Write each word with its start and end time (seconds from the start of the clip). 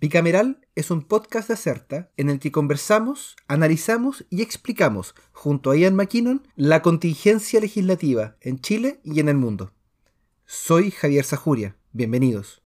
Bicameral 0.00 0.60
es 0.76 0.92
un 0.92 1.02
podcast 1.02 1.48
de 1.48 1.54
Acerta 1.54 2.12
en 2.16 2.30
el 2.30 2.38
que 2.38 2.52
conversamos, 2.52 3.34
analizamos 3.48 4.24
y 4.30 4.42
explicamos, 4.42 5.16
junto 5.32 5.72
a 5.72 5.76
Ian 5.76 5.96
McKinnon, 5.96 6.46
la 6.54 6.82
contingencia 6.82 7.58
legislativa 7.58 8.36
en 8.40 8.60
Chile 8.60 9.00
y 9.02 9.18
en 9.18 9.28
el 9.28 9.36
mundo. 9.36 9.72
Soy 10.46 10.92
Javier 10.92 11.24
Sajuria. 11.24 11.76
Bienvenidos. 11.90 12.62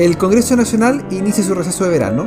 El 0.00 0.16
Congreso 0.16 0.56
Nacional 0.56 1.06
inicia 1.10 1.44
su 1.44 1.54
receso 1.54 1.84
de 1.84 1.90
verano. 1.90 2.26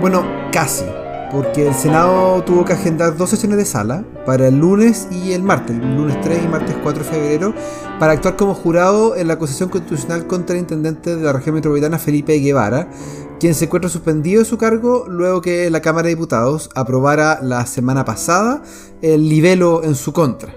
Bueno, 0.00 0.24
casi, 0.50 0.84
porque 1.30 1.64
el 1.64 1.72
Senado 1.72 2.42
tuvo 2.42 2.64
que 2.64 2.72
agendar 2.72 3.16
dos 3.16 3.30
sesiones 3.30 3.56
de 3.56 3.64
sala 3.64 4.04
para 4.26 4.48
el 4.48 4.58
lunes 4.58 5.06
y 5.12 5.30
el 5.30 5.44
martes, 5.44 5.76
lunes 5.76 6.20
3 6.22 6.42
y 6.44 6.48
martes 6.48 6.74
4 6.82 7.04
de 7.04 7.08
febrero, 7.08 7.54
para 8.00 8.14
actuar 8.14 8.34
como 8.34 8.52
jurado 8.52 9.14
en 9.14 9.28
la 9.28 9.34
acusación 9.34 9.68
constitucional 9.68 10.26
contra 10.26 10.56
el 10.56 10.62
intendente 10.62 11.14
de 11.14 11.22
la 11.22 11.32
región 11.32 11.54
metropolitana 11.54 12.00
Felipe 12.00 12.36
Guevara, 12.40 12.90
quien 13.38 13.54
se 13.54 13.66
encuentra 13.66 13.88
suspendido 13.88 14.40
de 14.40 14.44
su 14.44 14.58
cargo 14.58 15.04
luego 15.06 15.40
que 15.40 15.70
la 15.70 15.80
Cámara 15.80 16.08
de 16.08 16.16
Diputados 16.16 16.68
aprobara 16.74 17.38
la 17.40 17.64
semana 17.66 18.04
pasada 18.04 18.64
el 19.02 19.28
libelo 19.28 19.84
en 19.84 19.94
su 19.94 20.12
contra. 20.12 20.52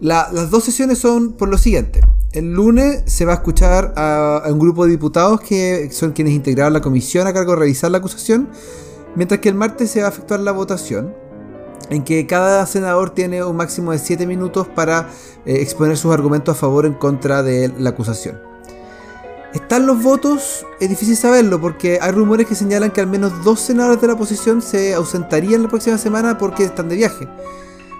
las 0.00 0.50
dos 0.50 0.62
sesiones 0.62 0.98
son 0.98 1.32
por 1.32 1.48
lo 1.48 1.58
siguiente. 1.58 2.00
El 2.32 2.52
lunes 2.52 3.04
se 3.06 3.24
va 3.24 3.32
a 3.32 3.34
escuchar 3.36 3.94
a, 3.96 4.42
un 4.48 4.58
grupo 4.58 4.84
de 4.84 4.90
diputados 4.90 5.40
que 5.40 5.88
son 5.90 6.12
quienes 6.12 6.34
integraron 6.34 6.74
la 6.74 6.82
comisión 6.82 7.26
a 7.26 7.32
cargo 7.32 7.52
de 7.52 7.60
revisar 7.60 7.90
la 7.90 7.98
acusación, 7.98 8.50
mientras 9.14 9.40
que 9.40 9.48
el 9.48 9.54
martes 9.54 9.90
se 9.90 10.02
va 10.02 10.08
a 10.08 10.10
efectuar 10.10 10.40
la 10.40 10.52
votación, 10.52 11.14
en 11.88 12.04
que 12.04 12.26
cada 12.26 12.66
senador 12.66 13.10
tiene 13.10 13.42
un 13.42 13.56
máximo 13.56 13.92
de 13.92 13.98
7 13.98 14.26
minutos 14.26 14.68
para 14.68 15.08
eh, 15.46 15.62
exponer 15.62 15.96
sus 15.96 16.12
argumentos 16.12 16.54
a 16.54 16.60
favor 16.60 16.84
o 16.84 16.88
en 16.88 16.94
contra 16.94 17.42
de 17.42 17.72
la 17.78 17.90
acusación. 17.90 18.38
¿Están 19.54 19.86
los 19.86 20.02
votos? 20.02 20.66
Es 20.80 20.90
difícil 20.90 21.16
saberlo 21.16 21.58
porque 21.58 21.98
hay 22.02 22.12
rumores 22.12 22.46
que 22.46 22.54
señalan 22.54 22.90
que 22.90 23.00
al 23.00 23.06
menos 23.06 23.42
dos 23.42 23.60
senadores 23.60 24.02
de 24.02 24.06
la 24.06 24.12
oposición 24.12 24.60
se 24.60 24.92
ausentarían 24.92 25.62
la 25.62 25.70
próxima 25.70 25.96
semana 25.96 26.36
porque 26.36 26.64
están 26.64 26.90
de 26.90 26.96
viaje. 26.96 27.26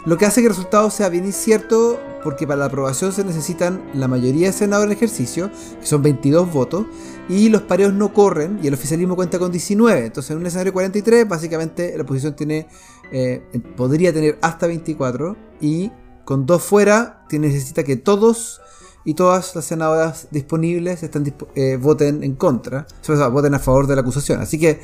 Lo 0.08 0.16
que 0.16 0.24
hace 0.24 0.40
que 0.40 0.46
el 0.46 0.54
resultado 0.54 0.88
sea 0.88 1.10
bien 1.10 1.26
incierto 1.26 2.00
porque 2.24 2.46
para 2.46 2.60
la 2.60 2.64
aprobación 2.64 3.12
se 3.12 3.24
necesitan 3.24 3.90
la 3.92 4.08
mayoría 4.08 4.46
de 4.46 4.54
senadores 4.54 4.92
en 4.92 4.96
ejercicio, 4.96 5.50
que 5.78 5.86
son 5.86 6.00
22 6.00 6.50
votos, 6.50 6.86
y 7.28 7.50
los 7.50 7.60
pareos 7.60 7.92
no 7.92 8.14
corren 8.14 8.58
y 8.62 8.68
el 8.68 8.72
oficialismo 8.72 9.16
cuenta 9.16 9.38
con 9.38 9.52
19. 9.52 10.06
Entonces 10.06 10.30
en 10.30 10.38
un 10.38 10.46
escenario 10.46 10.72
43 10.72 11.28
básicamente 11.28 11.94
la 11.94 12.04
oposición 12.04 12.34
tiene, 12.34 12.68
eh, 13.12 13.42
podría 13.76 14.10
tener 14.10 14.38
hasta 14.40 14.66
24 14.66 15.36
y 15.60 15.92
con 16.24 16.46
dos 16.46 16.62
fuera 16.62 17.26
necesita 17.30 17.84
que 17.84 17.96
todos 17.96 18.62
y 19.04 19.12
todas 19.12 19.54
las 19.54 19.66
senadoras 19.66 20.28
disponibles 20.30 21.02
estén, 21.02 21.34
eh, 21.54 21.76
voten 21.76 22.24
en 22.24 22.34
contra, 22.34 22.86
o 23.02 23.04
sea, 23.14 23.28
voten 23.28 23.52
a 23.52 23.58
favor 23.58 23.86
de 23.86 23.94
la 23.94 24.00
acusación. 24.00 24.40
Así 24.40 24.58
que 24.58 24.80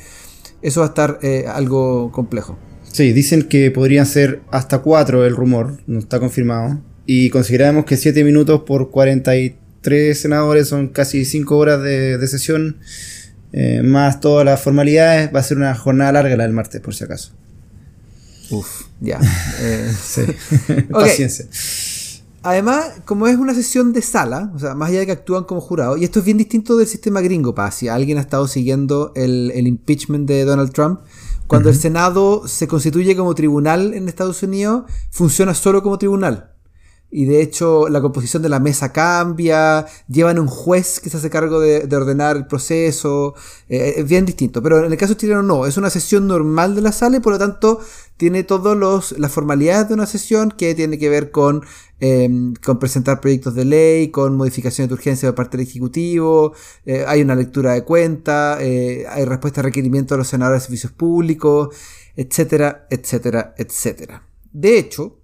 eso 0.61 0.81
va 0.81 0.85
a 0.85 0.89
estar 0.89 1.17
eh, 1.23 1.47
algo 1.47 2.11
complejo. 2.11 2.59
Sí, 2.95 3.11
dicen 3.11 3.43
que 3.43 3.71
podrían 3.71 4.05
ser 4.05 4.39
hasta 4.51 4.77
cuatro 4.79 5.25
el 5.25 5.35
rumor, 5.35 5.81
no 5.85 5.99
está 5.99 6.17
confirmado. 6.21 6.81
Y 7.05 7.29
consideramos 7.29 7.83
que 7.83 7.97
7 7.97 8.23
minutos 8.23 8.61
por 8.65 8.89
43 8.89 10.17
senadores 10.17 10.69
son 10.69 10.87
casi 10.87 11.25
5 11.25 11.57
horas 11.57 11.83
de, 11.83 12.25
sesión, 12.25 12.77
eh, 13.51 13.81
más 13.83 14.21
todas 14.21 14.45
las 14.45 14.61
formalidades. 14.61 15.29
Va 15.35 15.41
a 15.41 15.43
ser 15.43 15.57
una 15.57 15.75
jornada 15.75 16.13
larga 16.13 16.37
la 16.37 16.43
del 16.43 16.53
martes, 16.53 16.79
por 16.79 16.95
si 16.95 17.03
acaso. 17.03 17.33
Uf, 18.49 18.83
ya. 19.01 19.19
Eh, 19.59 19.91
sí. 20.01 20.21
Paciencia. 20.89 21.47
Además, 22.45 23.01
como 23.05 23.25
es 23.25 23.37
una 23.37 23.55
sesión 23.55 23.91
de 23.91 24.03
sala, 24.03 24.51
o 24.53 24.59
sea, 24.59 24.75
más 24.75 24.89
allá 24.89 24.99
de 24.99 25.07
que 25.07 25.11
actúan 25.13 25.45
como 25.45 25.61
jurado, 25.61 25.97
y 25.97 26.03
esto 26.03 26.19
es 26.19 26.25
bien 26.25 26.37
distinto 26.37 26.77
del 26.77 26.85
sistema 26.85 27.19
gringo, 27.21 27.55
para 27.55 27.71
si 27.71 27.87
alguien 27.87 28.19
ha 28.19 28.21
estado 28.21 28.47
siguiendo 28.47 29.11
el, 29.15 29.51
el 29.55 29.65
impeachment 29.65 30.27
de 30.27 30.45
Donald 30.45 30.71
Trump, 30.71 30.99
cuando 31.47 31.69
el 31.69 31.75
Senado 31.75 32.47
se 32.47 32.67
constituye 32.67 33.15
como 33.15 33.33
tribunal 33.33 33.95
en 33.95 34.07
Estados 34.07 34.43
Unidos, 34.43 34.83
funciona 35.09 35.55
solo 35.55 35.81
como 35.81 35.97
tribunal. 35.97 36.54
Y 37.11 37.25
de 37.25 37.41
hecho 37.41 37.87
la 37.87 38.01
composición 38.01 38.43
de 38.43 38.49
la 38.49 38.59
mesa 38.59 38.91
cambia, 38.91 39.85
llevan 40.07 40.39
un 40.39 40.47
juez 40.47 40.99
que 40.99 41.09
se 41.09 41.17
hace 41.17 41.29
cargo 41.29 41.59
de, 41.59 41.87
ordenar 41.95 42.35
el 42.35 42.47
proceso, 42.47 43.35
eh, 43.69 43.95
es 43.97 44.07
bien 44.07 44.25
distinto. 44.25 44.61
Pero 44.61 44.85
en 44.85 44.91
el 44.91 44.97
caso 44.97 45.13
chileno 45.13 45.41
no, 45.43 45.65
es 45.65 45.77
una 45.77 45.89
sesión 45.89 46.27
normal 46.27 46.75
de 46.75 46.81
la 46.81 46.91
sala 46.91 47.17
y 47.17 47.19
por 47.21 47.33
lo 47.33 47.39
tanto 47.39 47.79
tiene 48.17 48.43
todas 48.43 49.11
las 49.17 49.31
formalidades 49.31 49.89
de 49.89 49.93
una 49.93 50.05
sesión 50.05 50.51
que 50.51 50.73
tiene 50.73 50.97
que 50.97 51.09
ver 51.09 51.31
con, 51.31 51.63
em, 51.99 52.53
con 52.55 52.79
presentar 52.79 53.19
proyectos 53.21 53.55
de 53.55 53.65
ley, 53.65 54.09
con 54.09 54.35
modificaciones 54.37 54.89
de 54.89 54.93
urgencia 54.93 55.29
por 55.29 55.35
parte 55.35 55.57
del 55.57 55.67
Ejecutivo, 55.67 56.53
eh, 56.85 57.03
hay 57.07 57.21
una 57.21 57.35
lectura 57.35 57.73
de 57.73 57.83
cuenta, 57.83 58.57
eh, 58.61 59.05
hay 59.09 59.25
respuesta 59.25 59.61
a 59.61 59.63
requerimientos 59.63 60.15
de 60.15 60.19
los 60.19 60.27
senadores 60.27 60.61
de 60.61 60.65
servicios 60.65 60.93
públicos, 60.93 61.75
etcétera, 62.15 62.87
etcétera, 62.89 63.53
etcétera. 63.57 64.27
De 64.53 64.77
hecho, 64.77 65.17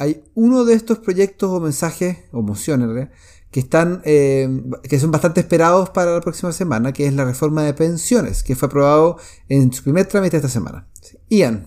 hay 0.00 0.24
uno 0.34 0.64
de 0.64 0.74
estos 0.74 0.98
proyectos 0.98 1.50
o 1.50 1.60
mensajes, 1.60 2.16
o 2.32 2.40
mociones, 2.40 3.08
que 3.50 3.60
están 3.60 4.00
em, 4.04 4.70
que 4.82 4.98
son 4.98 5.10
bastante 5.10 5.40
esperados 5.40 5.90
para 5.90 6.14
la 6.14 6.20
próxima 6.20 6.52
semana, 6.52 6.92
que 6.92 7.06
es 7.06 7.12
la 7.12 7.24
reforma 7.24 7.62
de 7.64 7.74
pensiones, 7.74 8.42
que 8.42 8.56
fue 8.56 8.68
aprobado 8.68 9.18
en 9.48 9.72
su 9.72 9.82
primer 9.82 10.06
trámite 10.06 10.36
esta 10.36 10.48
semana. 10.48 10.88
Ian, 11.28 11.66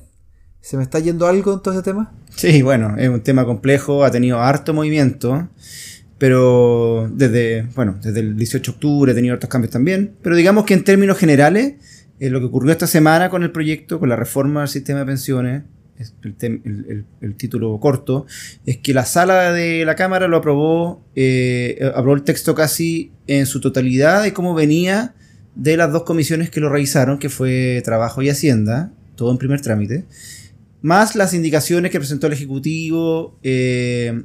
¿Se 0.63 0.77
me 0.77 0.83
está 0.83 0.97
yendo 0.99 1.27
algo 1.27 1.53
en 1.53 1.61
todo 1.61 1.73
ese 1.73 1.83
tema? 1.83 2.13
Sí, 2.37 2.61
bueno, 2.61 2.95
es 2.97 3.09
un 3.09 3.19
tema 3.19 3.43
complejo, 3.43 4.05
ha 4.05 4.11
tenido 4.11 4.39
harto 4.39 4.73
movimiento, 4.73 5.49
pero 6.17 7.11
desde, 7.13 7.67
bueno, 7.75 7.99
desde 8.01 8.21
el 8.21 8.37
18 8.37 8.71
de 8.71 8.75
octubre 8.75 9.11
ha 9.11 9.15
tenido 9.15 9.33
hartos 9.33 9.49
cambios 9.49 9.73
también, 9.73 10.15
pero 10.21 10.37
digamos 10.37 10.63
que 10.63 10.73
en 10.73 10.85
términos 10.85 11.17
generales, 11.17 11.73
eh, 12.17 12.29
lo 12.29 12.39
que 12.39 12.45
ocurrió 12.45 12.71
esta 12.71 12.87
semana 12.87 13.29
con 13.29 13.43
el 13.43 13.51
proyecto, 13.51 13.99
con 13.99 14.07
la 14.07 14.15
reforma 14.15 14.61
del 14.61 14.69
sistema 14.69 14.99
de 14.99 15.05
pensiones, 15.05 15.63
el, 15.97 17.35
título 17.35 17.79
corto, 17.79 18.25
es 18.65 18.77
que 18.77 18.93
la 18.93 19.05
sala 19.05 19.51
de 19.51 19.85
la 19.85 19.95
Cámara 19.95 20.27
lo 20.27 20.37
aprobó, 20.37 21.03
eh, 21.15 21.91
aprobó 21.95 22.15
el 22.15 22.23
texto 22.23 22.55
casi 22.55 23.11
en 23.27 23.45
su 23.45 23.61
totalidad 23.61 24.23
de 24.23 24.33
cómo 24.33 24.53
venía 24.53 25.13
de 25.55 25.77
las 25.77 25.91
dos 25.91 26.03
comisiones 26.03 26.49
que 26.49 26.59
lo 26.59 26.69
revisaron, 26.69 27.19
que 27.19 27.29
fue 27.29 27.81
Trabajo 27.85 28.21
y 28.21 28.29
Hacienda, 28.29 28.91
todo 29.15 29.31
en 29.31 29.37
primer 29.37 29.61
trámite 29.61 30.05
más 30.83 31.15
las 31.15 31.33
indicaciones 31.33 31.91
que 31.91 31.97
presentó 31.97 32.27
el 32.27 32.33
Ejecutivo, 32.33 33.39
eh, 33.41 34.23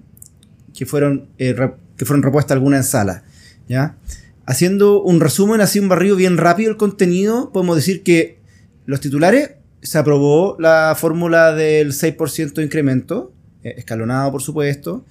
que, 0.75 0.85
fueron, 0.87 1.29
eh, 1.39 1.55
que 1.97 2.05
fueron 2.05 2.23
repuestas 2.23 2.57
algunas 2.57 2.85
en 2.85 2.91
sala. 2.91 3.25
¿ya? 3.69 3.97
Haciendo 4.45 5.01
un 5.01 5.21
resumen, 5.21 5.61
así 5.61 5.79
un 5.79 5.89
barrido 5.89 6.17
bien 6.17 6.37
rápido 6.37 6.71
el 6.73 6.77
contenido, 6.77 7.53
podemos 7.53 7.77
decir 7.77 8.03
que 8.03 8.41
los 8.87 9.01
titulares 9.01 9.53
se 9.83 9.99
aprobó 9.99 10.57
la 10.59 10.97
fórmula 10.99 11.53
del 11.53 11.93
6% 11.93 12.55
de 12.55 12.63
incremento, 12.65 13.33
eh, 13.63 13.75
escalonado 13.79 14.33
por 14.33 14.43
supuesto, 14.43 15.05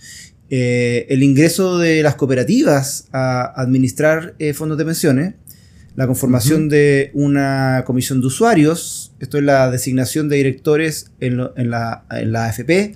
el 0.49 1.23
ingreso 1.23 1.77
de 1.77 2.01
las 2.01 2.15
cooperativas 2.15 3.09
a 3.11 3.61
administrar 3.61 4.35
fondos 4.53 4.77
de 4.77 4.85
pensiones, 4.85 5.33
la 5.97 6.05
conformación 6.05 6.69
de 6.69 7.09
una 7.15 7.81
comisión 7.83 8.21
de 8.21 8.27
usuarios, 8.27 9.11
esto 9.19 9.39
es 9.39 9.43
la 9.43 9.71
designación 9.71 10.29
de 10.29 10.35
directores 10.35 11.09
en, 11.19 11.37
la, 11.71 12.03
AFP, 12.09 12.95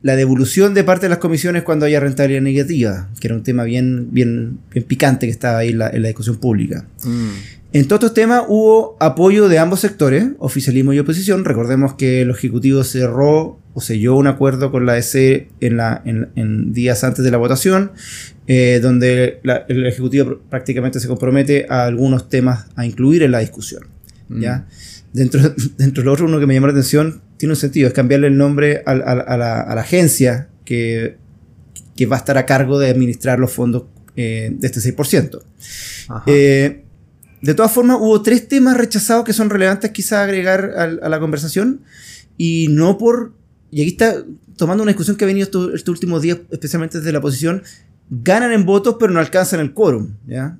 la 0.00 0.16
devolución 0.16 0.72
de 0.72 0.84
parte 0.84 1.04
de 1.04 1.10
las 1.10 1.18
comisiones 1.18 1.64
cuando 1.64 1.84
haya 1.84 2.00
rentabilidad 2.00 2.40
negativa, 2.40 3.10
que 3.20 3.26
era 3.26 3.36
un 3.36 3.42
tema 3.42 3.64
bien, 3.64 4.08
bien, 4.10 4.58
picante 4.86 5.26
que 5.26 5.30
estaba 5.30 5.58
ahí 5.58 5.68
en 5.68 5.78
la, 5.78 5.90
discusión 5.90 6.38
pública. 6.38 6.86
Mm. 7.04 7.28
En 7.72 7.86
todos 7.86 8.00
estos 8.00 8.14
temas 8.14 8.44
hubo 8.48 8.96
apoyo 8.98 9.48
de 9.48 9.58
ambos 9.58 9.80
sectores, 9.80 10.28
oficialismo 10.38 10.94
y 10.94 10.98
oposición. 11.00 11.44
Recordemos 11.44 11.94
que 11.94 12.22
el 12.22 12.30
Ejecutivo 12.30 12.82
cerró 12.82 13.58
o 13.74 13.80
selló 13.82 14.16
un 14.16 14.26
acuerdo 14.26 14.70
con 14.70 14.86
la 14.86 14.96
EC 14.96 15.50
en, 15.60 15.76
la, 15.76 16.02
en, 16.04 16.72
días 16.72 17.04
antes 17.04 17.24
de 17.24 17.30
la 17.30 17.36
votación, 17.36 17.92
eh, 18.46 18.80
donde 18.82 19.40
el 19.68 19.86
Ejecutivo 19.86 20.40
prácticamente 20.48 20.98
se 20.98 21.08
compromete 21.08 21.66
a 21.68 21.84
algunos 21.84 22.30
temas 22.30 22.66
a 22.74 22.86
incluir 22.86 23.22
en 23.22 23.32
la 23.32 23.40
discusión. 23.40 23.82
Mm. 24.28 24.40
¿ya? 24.40 24.66
Dentro, 25.12 25.40
dentro 25.76 26.02
de 26.02 26.06
lo 26.06 26.12
otro, 26.12 26.24
uno 26.24 26.40
que 26.40 26.46
me 26.46 26.54
llamó 26.54 26.68
la 26.68 26.72
atención, 26.72 27.20
tiene 27.36 27.52
un 27.52 27.56
sentido, 27.56 27.88
es 27.88 27.94
cambiarle 27.94 28.28
el 28.28 28.38
nombre 28.38 28.82
a, 28.86 28.94
la, 28.94 29.60
agencia 29.74 30.48
que, 30.64 31.18
que, 31.96 32.06
va 32.06 32.16
a 32.16 32.20
estar 32.20 32.38
a 32.38 32.46
cargo 32.46 32.78
de 32.78 32.88
administrar 32.88 33.38
los 33.38 33.52
fondos 33.52 33.84
eh, 34.16 34.50
de 34.52 34.66
este 34.66 34.80
6%. 34.80 35.42
Eh, 36.26 36.84
de 37.40 37.54
todas 37.54 37.70
formas, 37.70 37.98
hubo 38.00 38.22
tres 38.22 38.48
temas 38.48 38.76
rechazados 38.76 39.24
que 39.24 39.32
son 39.32 39.50
relevantes 39.50 39.90
quizás 39.90 40.20
agregar 40.20 40.72
a, 40.76 41.08
la 41.08 41.20
conversación 41.20 41.82
y 42.36 42.66
no 42.70 42.98
por 42.98 43.32
y 43.70 43.82
aquí 43.82 43.90
está 43.90 44.24
tomando 44.56 44.82
una 44.82 44.90
discusión 44.90 45.16
que 45.16 45.24
ha 45.24 45.26
venido 45.26 45.44
estos, 45.44 45.88
últimos 45.88 46.22
días, 46.22 46.38
especialmente 46.50 46.98
desde 46.98 47.12
la 47.12 47.18
oposición, 47.18 47.62
ganan 48.10 48.52
en 48.52 48.64
votos 48.64 48.96
pero 48.98 49.12
no 49.12 49.20
alcanzan 49.20 49.60
el 49.60 49.72
quórum, 49.72 50.14
¿ya? 50.26 50.58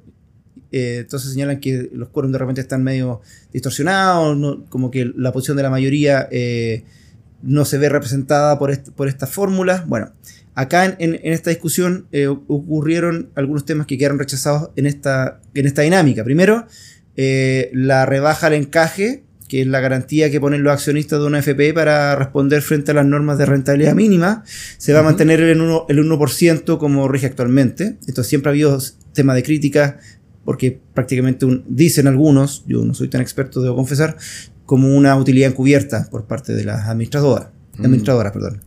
Eh, 0.71 0.99
entonces 1.01 1.33
señalan 1.33 1.61
que 1.61 1.91
los 1.95 2.11
quórums 2.11 2.33
de 2.33 2.39
repente 2.39 2.61
están 2.61 2.85
medio 2.85 3.23
distorsionados, 3.53 4.59
como 4.69 4.91
que 4.91 5.11
la 5.17 5.33
posición 5.33 5.57
de 5.57 5.63
la 5.63 5.71
mayoría 5.71 6.29
eh, 6.31 6.85
no 7.43 7.65
se 7.65 7.79
ve 7.79 7.89
representada 7.89 8.59
por, 8.59 8.79
por 8.93 9.09
estas 9.09 9.31
fórmulas. 9.31 9.87
Bueno, 9.87 10.13
acá 10.61 10.97
en, 10.99 11.19
esta 11.23 11.51
discusión 11.51 12.07
eh, 12.13 12.27
ocurrieron 12.27 13.31
algunos 13.35 13.65
temas 13.65 13.87
que 13.87 13.97
quedaron 13.97 14.19
rechazados 14.19 14.71
en 14.77 14.87
esta, 14.87 15.41
en 15.55 15.67
esta 15.67 15.83
dinámica. 15.83 16.25
Primero, 16.25 16.67
la 17.73 18.07
rebaja 18.07 18.47
al 18.47 18.55
encaje 18.55 19.25
que 19.49 19.63
es 19.63 19.67
la 19.67 19.81
garantía 19.81 20.31
que 20.31 20.41
ponen 20.41 20.63
los 20.63 20.73
accionistas 20.73 21.19
de 21.19 21.27
una 21.27 21.39
FP 21.41 21.73
para 21.73 22.15
responder 22.15 22.63
frente 22.63 22.91
a 22.91 22.95
las 22.95 23.07
normas 23.07 23.39
de 23.39 23.47
rentabilidad 23.47 23.95
mínima, 23.95 24.45
se 24.77 24.93
va 24.93 25.01
a 25.01 25.03
mantener 25.03 25.41
el 25.41 25.59
1%, 25.59 25.87
el 25.89 26.01
1 26.01 26.79
como 26.79 27.09
rige 27.09 27.27
actualmente. 27.27 27.97
Entonces 28.07 28.27
siempre 28.27 28.51
ha 28.51 28.53
habido 28.53 28.79
tema 29.15 29.35
de 29.35 29.43
crítica, 29.43 29.99
porque 30.45 30.79
prácticamente 30.95 31.47
dicen 31.67 32.07
algunos, 32.07 32.65
yo 32.67 32.85
no 32.85 32.95
soy 32.95 33.09
tan 33.09 33.21
experto, 33.21 33.61
debo 33.63 33.75
confesar, 33.75 34.17
como 34.67 34.95
una 34.95 35.17
utilidad 35.17 35.51
encubierta 35.51 36.09
por 36.11 36.27
parte 36.27 36.53
de 36.53 36.65
las 36.65 36.87
administradoras. 36.87 37.49
Mm. 37.79 37.85
administradoras 37.85 38.33
perdón. 38.33 38.61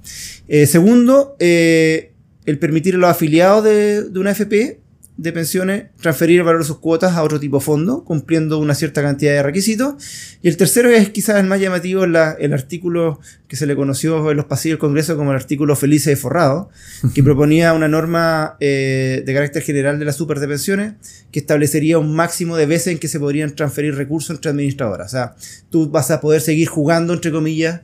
Eh, 0.47 0.65
segundo, 0.65 1.35
eh, 1.39 2.13
el 2.45 2.59
permitir 2.59 2.95
a 2.95 2.97
los 2.97 3.09
afiliados 3.09 3.63
de, 3.63 4.03
de 4.03 4.19
una 4.19 4.31
FP 4.31 4.81
de 5.21 5.31
pensiones 5.33 5.85
transferir 6.01 6.39
el 6.39 6.45
valor 6.45 6.61
de 6.61 6.67
sus 6.67 6.79
cuotas 6.79 7.13
a 7.13 7.21
otro 7.21 7.39
tipo 7.39 7.59
de 7.59 7.63
fondo, 7.63 8.03
cumpliendo 8.03 8.57
una 8.57 8.73
cierta 8.73 9.03
cantidad 9.03 9.33
de 9.33 9.43
requisitos. 9.43 9.93
Y 10.41 10.47
el 10.47 10.57
tercero 10.57 10.89
es 10.89 11.09
quizás 11.09 11.39
el 11.39 11.45
más 11.45 11.59
llamativo, 11.59 12.05
el 12.05 12.15
artículo 12.15 13.19
que 13.47 13.55
se 13.55 13.67
le 13.67 13.75
conoció 13.75 14.31
en 14.31 14.37
los 14.37 14.47
pasillos 14.47 14.77
del 14.77 14.79
Congreso 14.79 15.17
como 15.17 15.29
el 15.29 15.35
artículo 15.35 15.75
Felice 15.75 16.09
de 16.09 16.15
Forrado, 16.15 16.69
que 17.13 17.21
proponía 17.21 17.73
una 17.73 17.87
norma 17.87 18.57
eh, 18.59 19.21
de 19.23 19.33
carácter 19.33 19.61
general 19.61 19.99
de 19.99 20.05
la 20.05 20.13
super 20.13 20.39
de 20.39 20.47
pensiones 20.47 20.93
que 21.31 21.39
establecería 21.39 21.99
un 21.99 22.15
máximo 22.15 22.57
de 22.57 22.65
veces 22.65 22.87
en 22.87 22.97
que 22.97 23.07
se 23.07 23.19
podrían 23.19 23.55
transferir 23.55 23.93
recursos 23.93 24.35
entre 24.35 24.49
administradoras. 24.49 25.07
O 25.07 25.11
sea, 25.11 25.35
tú 25.69 25.87
vas 25.87 26.09
a 26.09 26.19
poder 26.19 26.41
seguir 26.41 26.67
jugando, 26.67 27.13
entre 27.13 27.31
comillas, 27.31 27.81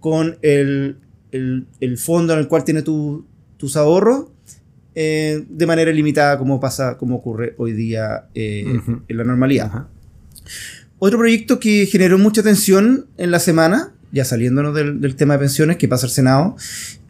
con 0.00 0.38
el, 0.42 0.96
fondo 1.98 2.32
en 2.32 2.38
el 2.40 2.48
cual 2.48 2.64
tiene 2.64 2.82
tus 2.82 3.76
ahorros 3.76 4.26
eh, 4.94 5.44
de 5.48 5.66
manera 5.66 5.92
limitada 5.92 6.36
como 6.36 6.58
pasa, 6.58 6.98
como 6.98 7.16
ocurre 7.16 7.54
hoy 7.58 7.72
día 7.72 8.26
eh, 8.34 8.80
en 9.08 9.16
la 9.16 9.24
normalidad. 9.24 9.86
Otro 10.98 11.18
proyecto 11.18 11.60
que 11.60 11.86
generó 11.86 12.18
mucha 12.18 12.40
atención 12.40 13.06
en 13.16 13.30
la 13.30 13.38
semana, 13.38 13.94
ya 14.10 14.24
saliéndonos 14.24 14.74
del, 14.74 15.14
tema 15.14 15.34
de 15.34 15.40
pensiones 15.40 15.76
que 15.76 15.86
pasa 15.86 16.06
al 16.06 16.12
Senado, 16.12 16.56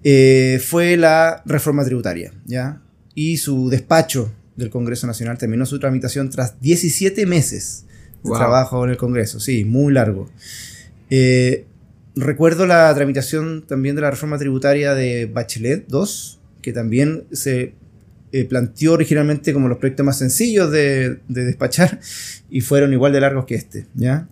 eh, 0.05 0.63
fue 0.65 0.97
la 0.97 1.43
reforma 1.47 1.85
tributaria, 1.85 2.33
¿ya? 2.45 2.83
Y 3.15 3.39
su 3.39 3.71
despacho 3.71 4.31
del 4.57 4.69
Congreso 4.69 5.07
Nacional 5.07 5.39
terminó 5.39 5.65
su 5.65 5.81
tramitación 5.81 6.29
tras 6.29 6.61
17 6.61 7.25
meses 7.25 7.87
de 8.23 8.31
trabajo 8.31 8.85
en 8.85 8.91
el 8.91 8.99
Congreso, 8.99 9.41
sí, 9.41 9.65
muy 9.65 9.95
largo. 9.95 10.29
Recuerdo 12.21 12.67
la 12.67 12.95
tramitación 12.95 13.63
también 13.67 13.97
de 13.97 14.03
la 14.03 14.11
reforma 14.11 14.39
tributaria 14.39 14.95
de 14.95 15.27
Bachelet 15.27 15.87
2, 15.89 16.41
que 16.63 16.73
también 16.73 17.25
se 17.33 17.75
eh, 18.33 18.45
planteó 18.45 18.93
originalmente 18.93 19.53
como 19.53 19.69
los 19.69 19.79
proyectos 19.79 20.07
más 20.07 20.19
sencillos 20.19 20.71
de, 20.71 21.19
despachar 21.29 22.01
y 22.49 22.61
fueron 22.61 22.93
igual 22.93 23.13
de 23.13 23.21
largos 23.21 23.45
que 23.45 23.57
este. 23.57 23.87
¿ya? 23.95 24.29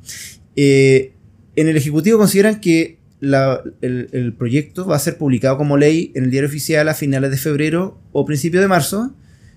Eh, 0.55 1.13
en 1.57 1.69
el 1.69 1.77
Ejecutivo 1.77 2.19
consideran 2.19 2.61
que 2.61 2.99
el, 3.21 4.35
proyecto 4.39 4.87
va 4.87 4.97
a 4.97 5.01
ser 5.01 5.19
publicado 5.19 5.57
como 5.57 5.77
ley 5.77 6.13
en 6.15 6.25
el 6.25 6.31
diario 6.31 6.49
oficial 6.49 6.89
a 6.89 6.95
finales 6.95 7.31
de 7.33 7.37
febrero 7.37 7.99
o 8.13 8.25
principios 8.25 8.63
de 8.63 8.69
marzo, 8.69 9.15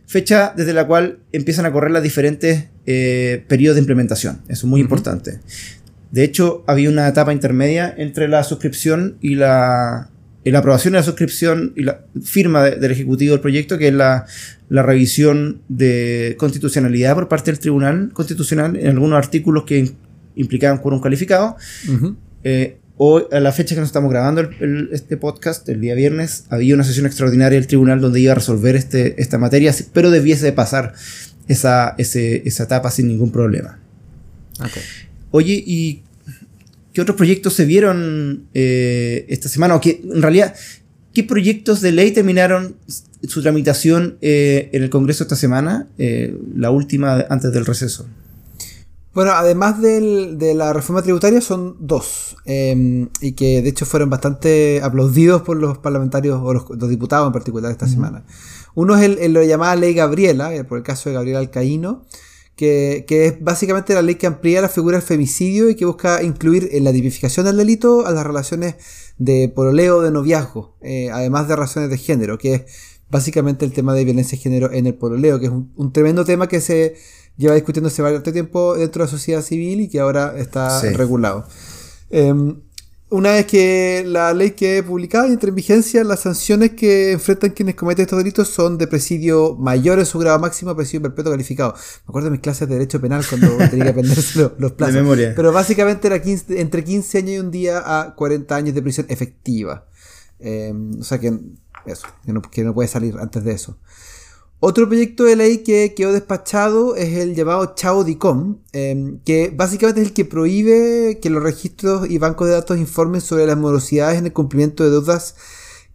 fecha 0.08 0.54
desde 0.58 0.74
la 0.74 0.88
cual 0.88 1.20
empiezan 1.32 1.66
a 1.66 1.72
correr 1.72 1.92
los 1.92 2.02
diferentes 2.02 2.66
eh, 2.88 3.44
periodos 3.48 3.76
de 3.76 3.82
implementación. 3.82 4.42
Eso 4.48 4.66
es 4.66 4.70
muy 4.70 4.82
importante. 4.82 5.40
De 6.12 6.24
hecho, 6.24 6.64
había 6.68 6.90
una 6.90 7.08
etapa 7.08 7.32
intermedia 7.32 7.94
entre 7.98 8.28
la 8.28 8.44
suscripción 8.44 9.18
y 9.22 9.36
la, 9.36 10.10
la 10.44 10.60
aprobación 10.60 10.94
de 10.94 11.00
la 11.00 11.04
suscripción 11.04 11.74
y 11.76 11.84
la 11.84 12.02
firma 12.22 12.64
del 12.64 12.92
Ejecutivo 12.92 13.32
del 13.32 13.42
proyecto, 13.42 13.78
que 13.78 13.88
es 13.88 13.94
la, 13.94 14.26
revisión 14.70 15.62
de 15.70 16.36
constitucionalidad 16.38 17.16
por 17.16 17.28
parte 17.28 17.52
del 17.52 17.60
Tribunal 17.60 18.12
Constitucional 18.14 18.76
en 18.76 18.88
algunos 18.88 19.18
artículos 19.18 19.64
que 19.64 19.92
implicaban 20.36 20.80
quórum 20.80 21.02
calificado. 21.02 21.56
Eh, 22.44 22.78
hoy, 22.98 23.24
a 23.32 23.40
la 23.40 23.52
fecha 23.52 23.76
que 23.76 23.82
nos 23.82 23.90
estamos 23.90 24.12
grabando 24.12 24.50
este 24.92 25.16
podcast, 25.18 25.68
el 25.70 25.80
día 25.80 25.96
viernes, 25.96 26.46
había 26.50 26.76
una 26.76 26.84
sesión 26.84 27.06
extraordinaria 27.06 27.58
del 27.58 27.68
tribunal 27.68 28.02
donde 28.02 28.20
iba 28.20 28.34
a 28.34 28.36
resolver 28.36 28.76
este, 28.76 29.22
esta 29.22 29.38
materia, 29.38 29.74
pero 29.94 30.10
debiese 30.10 30.46
de 30.46 30.54
pasar 30.54 30.94
esa, 31.48 31.96
esa 31.98 32.64
etapa 32.64 32.92
sin 32.92 33.08
ningún 33.08 33.32
problema. 33.32 33.80
Oye, 35.32 35.64
¿y 35.66 36.04
¿Qué 36.94 37.02
otros 37.02 37.16
proyectos 37.16 37.54
se 37.54 37.66
vieron 37.66 38.48
eh, 38.54 39.26
esta 39.30 39.48
semana? 39.48 39.76
O 39.76 39.82
que, 39.82 40.02
en 40.04 40.22
realidad, 40.22 40.56
¿qué 41.14 41.24
proyectos 41.24 41.80
de 41.80 41.94
ley 41.94 42.12
terminaron 42.12 42.76
su 43.24 43.42
tramitación 43.42 44.18
eh, 44.22 44.70
en 44.74 44.84
el 44.84 44.90
Congreso 44.90 45.24
esta 45.24 45.38
semana? 45.38 45.88
Eh, 45.98 46.38
la 46.56 46.70
última 46.70 47.26
antes 47.30 47.54
del 47.54 47.66
receso. 47.66 48.08
Bueno, 49.14 49.32
además 49.32 49.82
de 49.82 50.54
la 50.56 50.72
reforma 50.72 51.02
tributaria 51.02 51.42
son 51.42 51.76
dos, 51.82 52.38
em, 52.46 53.10
y 53.20 53.34
que 53.34 53.62
de 53.62 53.68
hecho 53.68 53.86
fueron 53.86 54.10
bastante 54.10 54.80
aplaudidos 54.82 55.42
por 55.42 55.58
los 55.58 55.80
parlamentarios 55.80 56.40
o 56.42 56.54
los, 56.54 56.90
diputados 56.90 57.28
en 57.28 57.34
particular 57.34 57.72
esta 57.72 57.90
semana. 57.90 58.24
Uno 58.74 58.96
es 58.96 59.04
el, 59.04 59.18
el, 59.20 59.34
lo 59.34 59.44
llamada 59.44 59.76
ley 59.76 59.94
Gabriela, 59.94 60.52
por 60.64 60.78
el 60.78 60.84
caso 60.86 61.10
de 61.10 61.16
Gabriela 61.16 61.40
Alcaíno, 61.40 62.06
que, 62.56 63.06
es 63.08 63.44
básicamente 63.44 63.94
la 63.94 64.02
ley 64.02 64.16
que 64.16 64.28
amplía 64.28 64.62
la 64.62 64.70
figura 64.70 64.98
del 64.98 65.06
femicidio 65.06 65.70
y 65.70 65.76
que 65.76 65.86
busca 65.86 66.22
incluir 66.22 66.70
en 66.72 66.84
la 66.84 66.92
tipificación 66.92 67.46
del 67.46 67.58
delito 67.58 68.06
a 68.06 68.12
las 68.12 68.26
relaciones 68.26 68.76
de 69.18 69.50
pololeo 69.50 70.02
de 70.02 70.12
noviazgo, 70.12 70.76
eh, 70.82 71.10
además 71.12 71.48
de 71.48 71.56
razones 71.56 71.90
de 71.90 71.98
género, 71.98 72.38
que 72.38 72.54
es 72.54 72.64
básicamente 73.10 73.66
el 73.66 73.74
tema 73.74 73.94
de 73.94 74.06
violencia 74.06 74.38
de 74.38 74.44
género 74.44 74.72
en 74.72 74.88
el 74.88 74.96
pololeo, 74.96 75.40
que 75.40 75.48
es 75.48 75.52
un, 75.52 75.92
tremendo 75.92 76.24
tema 76.24 76.48
que 76.48 76.62
se 76.62 76.96
lleva 77.38 77.56
discutiendo 77.56 77.88
hace 77.88 78.02
bastante 78.02 78.32
tiempo 78.32 78.76
dentro 78.76 79.04
de 79.04 79.08
la 79.08 79.12
sociedad 79.12 79.42
civil 79.42 79.82
y 79.82 79.90
que 79.90 80.00
ahora 80.00 80.36
está 80.38 80.82
regulado. 80.82 81.46
Em, 82.10 82.62
una 83.12 83.32
vez 83.34 83.46
que 83.46 84.04
la 84.08 84.34
ley 84.34 84.52
quede 84.52 84.84
publicada 84.84 85.28
y 85.28 85.34
entre 85.34 85.50
en 85.50 85.56
vigencia, 85.56 86.02
las 86.06 86.22
sanciones 86.22 86.72
que 86.72 87.12
enfrentan 87.12 87.52
quienes 87.52 87.76
cometen 87.76 88.04
estos 88.04 88.18
delitos 88.18 88.48
son 88.48 88.78
de 88.78 88.88
presidio 88.88 89.56
mayor 89.56 90.00
en 90.00 90.06
su 90.06 90.18
grado 90.18 90.40
máximo 90.40 90.72
a 90.72 90.78
presidio 90.78 91.02
perpetuo 91.02 91.34
calificado. 91.34 91.74
Me 91.74 92.10
acuerdo 92.10 92.28
de 92.28 92.32
mis 92.32 92.40
clases 92.40 92.70
de 92.70 92.76
Derecho 92.76 93.02
Penal 93.02 93.26
cuando 93.28 93.58
tenía 93.70 93.84
que 93.84 93.90
aprenderse 93.90 94.50
los, 94.58 94.72
plazos. 94.72 94.96
De 94.96 95.02
memoria. 95.02 95.34
Pero 95.36 95.52
básicamente 95.52 96.08
era 96.08 96.22
entre 96.24 96.84
15 96.86 97.18
años 97.18 97.32
y 97.32 97.40
un 97.40 97.52
día 97.52 97.84
a 97.86 98.16
40 98.16 98.56
años 98.56 98.74
de 98.74 98.82
prisión 98.82 99.06
efectiva. 99.10 99.86
Em, 100.40 100.98
o 101.02 101.04
sea 101.04 101.20
que 101.20 101.38
eso, 101.86 102.08
que 102.50 102.64
no 102.64 102.74
puede 102.74 102.88
salir 102.88 103.18
antes 103.20 103.44
de 103.44 103.52
eso. 103.52 103.78
Otro 104.64 104.88
proyecto 104.88 105.24
de 105.24 105.36
ley 105.36 105.58
que 105.64 105.96
quedó 105.96 106.14
despachado 106.14 106.96
es 106.96 107.18
el 107.18 107.34
llamado 107.34 107.74
Chao 107.74 108.04
DICOM, 108.04 108.60
em, 108.74 109.18
que 109.26 109.50
básicamente 109.50 110.02
es 110.02 110.10
el 110.10 110.14
que 110.14 110.24
prohíbe 110.24 111.18
que 111.20 111.32
los 111.32 111.42
registros 111.42 112.08
y 112.08 112.20
bancos 112.20 112.48
de 112.48 112.54
datos 112.54 112.78
informen 112.78 113.22
sobre 113.22 113.48
las 113.48 113.58
morosidades 113.58 114.20
en 114.20 114.28
el 114.28 114.34
cumplimiento 114.34 114.84
de 114.84 114.92
deudas 114.92 115.36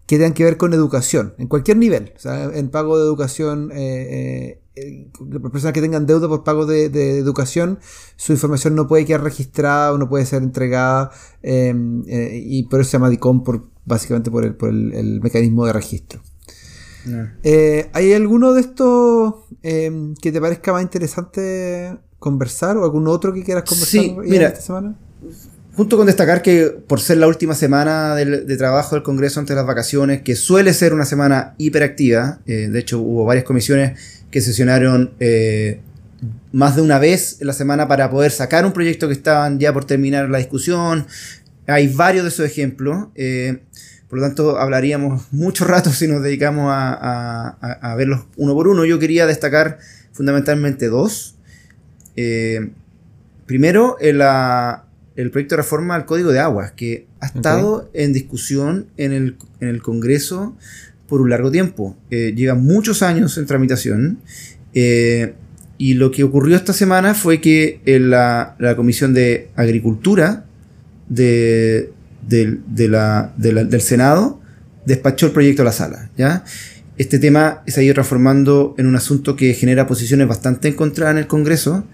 que 0.06 0.16
tengan 0.16 0.34
que 0.34 0.42
ver 0.42 0.56
con 0.56 0.72
educación, 0.72 1.34
en 1.38 1.46
cualquier 1.46 1.76
nivel, 1.76 2.12
o 2.16 2.18
sea, 2.18 2.50
en 2.52 2.68
pago 2.70 2.98
de 2.98 3.04
educación, 3.04 3.70
eh, 3.72 4.60
eh, 4.74 5.10
personas 5.52 5.72
que 5.72 5.80
tengan 5.80 6.04
deuda 6.06 6.26
por 6.26 6.42
pago 6.42 6.66
de, 6.66 6.86
educación, 7.18 7.78
su 8.16 8.32
información 8.32 8.74
no 8.74 8.88
puede 8.88 9.04
quedar 9.04 9.22
registrada 9.22 9.92
o 9.92 9.98
no 9.98 10.08
puede 10.08 10.26
ser 10.26 10.42
entregada, 10.42 11.12
em, 11.40 12.02
eh, 12.08 12.42
y 12.44 12.64
por 12.64 12.80
eso 12.80 12.90
se 12.90 12.96
llama 12.96 13.10
DICOM, 13.10 13.44
por, 13.44 13.68
básicamente 13.84 14.32
por 14.32 14.44
el 14.44 15.20
mecanismo 15.22 15.66
de 15.66 15.72
registro. 15.72 16.20
Eh, 17.42 17.88
¿Hay 17.92 18.12
alguno 18.12 18.52
de 18.52 18.60
estos 18.60 19.34
em, 19.62 20.14
que 20.14 20.32
te 20.32 20.40
parezca 20.40 20.72
más 20.72 20.82
interesante 20.82 21.96
conversar 22.18 22.76
o 22.76 22.84
algún 22.84 23.06
otro 23.08 23.32
que 23.32 23.42
quieras 23.42 23.64
conversar 23.64 24.24
mira, 24.24 24.48
esta 24.48 24.60
semana? 24.60 24.96
Junto 25.74 25.96
con 25.96 26.06
destacar 26.06 26.42
que 26.42 26.66
por 26.86 27.00
ser 27.00 27.18
la 27.18 27.26
última 27.26 27.54
semana 27.54 28.14
de, 28.14 28.56
trabajo 28.56 28.96
del 28.96 29.02
Congreso 29.02 29.40
antes 29.40 29.54
de 29.54 29.56
las 29.56 29.66
vacaciones, 29.66 30.22
que 30.22 30.34
suele 30.34 30.72
ser 30.72 30.94
una 30.94 31.04
semana 31.04 31.54
hiperactiva, 31.58 32.40
eh, 32.46 32.68
de 32.68 32.78
hecho 32.78 33.00
hubo 33.00 33.24
varias 33.24 33.44
comisiones 33.44 34.24
que 34.30 34.40
sesionaron 34.40 35.12
eh, 35.20 35.80
más 36.52 36.76
de 36.76 36.82
una 36.82 36.98
vez 36.98 37.40
en 37.40 37.46
la 37.46 37.52
semana 37.52 37.86
para 37.88 38.10
poder 38.10 38.30
sacar 38.30 38.64
un 38.64 38.72
proyecto 38.72 39.06
que 39.06 39.12
estaban 39.12 39.58
ya 39.58 39.72
por 39.72 39.84
terminar 39.84 40.30
la 40.30 40.38
discusión. 40.38 41.06
Hay 41.66 41.88
varios 41.88 42.24
de 42.24 42.30
esos 42.30 42.46
ejemplos. 42.46 43.08
Por 44.08 44.20
lo 44.20 44.24
tanto, 44.24 44.58
hablaríamos 44.58 45.32
mucho 45.32 45.64
rato 45.64 45.90
si 45.90 46.06
nos 46.06 46.22
dedicamos 46.22 46.66
a, 46.70 47.94
verlos 47.96 48.26
uno 48.36 48.54
por 48.54 48.68
uno. 48.68 48.84
Yo 48.84 48.98
quería 48.98 49.26
destacar 49.26 49.78
fundamentalmente 50.12 50.86
dos. 50.86 51.36
Eh, 52.14 52.70
primero, 53.46 53.96
la, 54.00 54.84
el 55.16 55.30
proyecto 55.30 55.56
de 55.56 55.62
reforma 55.62 55.96
al 55.96 56.06
Código 56.06 56.30
de 56.30 56.38
Aguas, 56.38 56.72
que 56.72 57.06
ha 57.20 57.26
estado 57.26 57.90
en 57.94 58.12
discusión 58.12 58.86
en 58.96 59.12
el, 59.12 59.36
en 59.60 59.68
el, 59.68 59.82
Congreso 59.82 60.56
por 61.08 61.20
un 61.20 61.30
largo 61.30 61.50
tiempo. 61.50 61.96
Eh, 62.10 62.32
lleva 62.36 62.54
muchos 62.54 63.02
años 63.02 63.36
en 63.38 63.46
tramitación. 63.46 64.18
Eh, 64.72 65.34
y 65.78 65.94
lo 65.94 66.10
que 66.10 66.22
ocurrió 66.22 66.56
esta 66.56 66.72
semana 66.72 67.12
fue 67.12 67.40
que 67.40 67.80
la, 67.84 68.54
la, 68.58 68.76
Comisión 68.76 69.12
de 69.12 69.50
Agricultura 69.56 70.46
de, 72.22 72.88
la, 72.88 73.32
del 73.36 73.80
Senado 73.80 74.40
despachó 74.84 75.26
el 75.26 75.32
proyecto 75.32 75.62
a 75.62 75.64
la 75.64 75.72
sala. 75.72 76.10
¿ya? 76.16 76.44
Este 76.96 77.18
tema 77.18 77.62
se 77.66 77.80
ha 77.80 77.82
ido 77.82 77.94
transformando 77.94 78.74
en 78.78 78.86
un 78.86 78.96
asunto 78.96 79.36
que 79.36 79.52
genera 79.54 79.86
posiciones 79.86 80.26
bastante 80.26 80.68
encontradas 80.68 81.12
en 81.12 81.18
el 81.18 81.26
Congreso. 81.26 81.84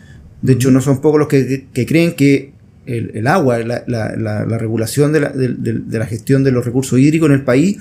De 0.42 0.52
hecho, 0.54 0.70
no 0.70 0.80
son 0.80 1.00
pocos 1.00 1.18
los 1.18 1.28
que, 1.28 1.68
creen 1.86 2.14
que 2.14 2.52
el, 2.86 3.26
agua, 3.26 3.58
la, 3.58 3.84
la, 3.86 4.58
regulación 4.58 5.12
de 5.12 5.20
la, 5.20 5.28
de 5.30 5.98
la, 5.98 6.06
gestión 6.06 6.44
de 6.44 6.52
los 6.52 6.64
recursos 6.64 6.98
hídricos 6.98 7.28
en 7.28 7.34
el 7.34 7.42
país 7.42 7.78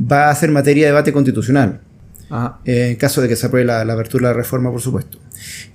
va 0.00 0.30
a 0.30 0.34
ser 0.34 0.50
materia 0.50 0.84
de 0.84 0.90
debate 0.90 1.12
constitucional. 1.12 1.80
En 2.64 2.96
caso 2.96 3.20
de 3.20 3.28
que 3.28 3.36
se 3.36 3.46
apruebe 3.46 3.66
la, 3.66 3.80
apertura 3.80 4.28
de 4.28 4.34
la 4.34 4.40
reforma, 4.40 4.70
por 4.70 4.80
supuesto. 4.80 5.18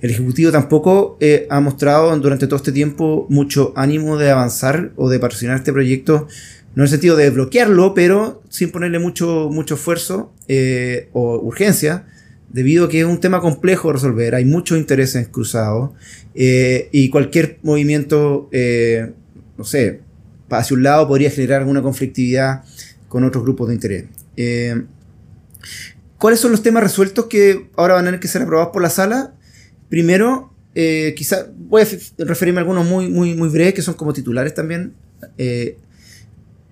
El 0.00 0.10
Ejecutivo 0.10 0.52
tampoco 0.52 1.16
eh, 1.20 1.46
ha 1.50 1.60
mostrado 1.60 2.16
durante 2.18 2.46
todo 2.46 2.56
este 2.56 2.72
tiempo 2.72 3.26
mucho 3.28 3.72
ánimo 3.76 4.16
de 4.16 4.30
avanzar 4.30 4.92
o 4.96 5.08
de 5.08 5.18
patrocinar 5.18 5.56
este 5.56 5.72
proyecto 5.72 6.28
no 6.76 6.82
en 6.82 6.84
el 6.84 6.90
sentido 6.90 7.16
de 7.16 7.30
bloquearlo, 7.30 7.94
pero 7.94 8.42
sin 8.50 8.70
ponerle 8.70 8.98
mucho, 8.98 9.48
mucho 9.50 9.76
esfuerzo 9.76 10.34
eh, 10.46 11.08
o 11.14 11.38
urgencia, 11.38 12.04
debido 12.50 12.84
a 12.84 12.88
que 12.90 13.00
es 13.00 13.06
un 13.06 13.18
tema 13.18 13.40
complejo 13.40 13.88
de 13.88 13.94
resolver, 13.94 14.34
hay 14.34 14.44
muchos 14.44 14.76
intereses 14.76 15.26
cruzados 15.28 15.92
eh, 16.34 16.90
y 16.92 17.08
cualquier 17.08 17.58
movimiento, 17.62 18.50
eh, 18.52 19.12
no 19.56 19.64
sé, 19.64 20.02
hacia 20.50 20.76
un 20.76 20.82
lado 20.82 21.08
podría 21.08 21.30
generar 21.30 21.62
alguna 21.62 21.80
conflictividad 21.80 22.62
con 23.08 23.24
otros 23.24 23.42
grupos 23.42 23.68
de 23.68 23.74
interés. 23.74 24.04
¿Cuáles 26.18 26.40
son 26.40 26.50
los 26.52 26.62
temas 26.62 26.82
resueltos 26.82 27.26
que 27.26 27.68
ahora 27.76 27.94
van 27.94 28.04
a 28.04 28.08
tener 28.08 28.20
que 28.20 28.28
ser 28.28 28.42
aprobados 28.42 28.72
por 28.72 28.82
la 28.82 28.90
sala? 28.90 29.34
Primero, 29.88 30.52
quizá 30.74 31.46
voy 31.56 31.82
a 31.82 31.86
referirme 32.24 32.58
a 32.58 32.62
algunos 32.62 32.86
muy, 32.86 33.08
muy, 33.08 33.34
muy 33.34 33.48
breves 33.48 33.74
que 33.74 33.82
son 33.82 33.94
como 33.94 34.12
titulares 34.12 34.54
también 34.54 34.94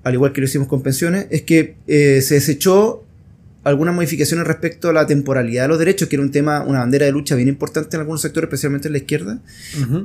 al 0.04 0.12
igual 0.14 0.32
que 0.32 0.40
lo 0.40 0.44
hicimos 0.44 0.68
con 0.68 0.82
pensiones, 0.82 1.26
es 1.30 1.42
que 1.42 1.76
eh, 1.86 2.20
se 2.22 2.34
desechó 2.34 3.04
algunas 3.64 3.94
modificaciones 3.94 4.46
respecto 4.46 4.90
a 4.90 4.92
la 4.92 5.06
temporalidad 5.06 5.62
de 5.62 5.68
los 5.68 5.78
derechos, 5.78 6.08
que 6.08 6.16
era 6.16 6.22
un 6.22 6.30
tema, 6.30 6.62
una 6.62 6.80
bandera 6.80 7.06
de 7.06 7.12
lucha 7.12 7.34
bien 7.34 7.48
importante 7.48 7.96
en 7.96 8.00
algunos 8.00 8.20
sectores, 8.20 8.48
especialmente 8.48 8.88
en 8.88 8.92
la 8.92 8.98
izquierda. 8.98 9.40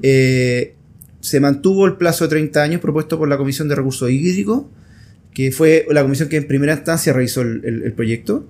Eh, 0.02 0.76
se 1.20 1.42
mantuvo 1.42 1.86
el 1.86 1.98
plazo 1.98 2.24
de 2.24 2.30
30 2.30 2.64
años 2.64 2.82
propuesto 2.82 3.18
por 3.18 3.28
la 3.28 3.38
Comisión 3.38 3.68
de 3.68 3.76
Recursos 3.76 4.10
Hídricos, 4.10 4.64
que 5.40 5.54
fue 5.54 5.86
la 5.90 6.02
comisión 6.02 6.28
que 6.28 6.36
en 6.36 6.48
primera 6.48 6.74
instancia 6.74 7.14
realizó 7.14 7.44
el, 7.44 7.94
proyecto. 7.96 8.46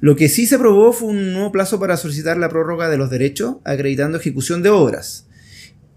Lo 0.00 0.16
que 0.16 0.28
sí 0.28 0.46
se 0.46 0.56
aprobó 0.56 0.92
fue 0.92 1.08
un 1.08 1.32
nuevo 1.32 1.50
plazo 1.50 1.80
para 1.80 1.96
solicitar 1.96 2.36
la 2.36 2.50
prórroga 2.50 2.90
de 2.90 2.98
los 2.98 3.08
derechos, 3.08 3.56
acreditando 3.64 4.18
ejecución 4.18 4.62
de 4.62 4.68
obras, 4.68 5.26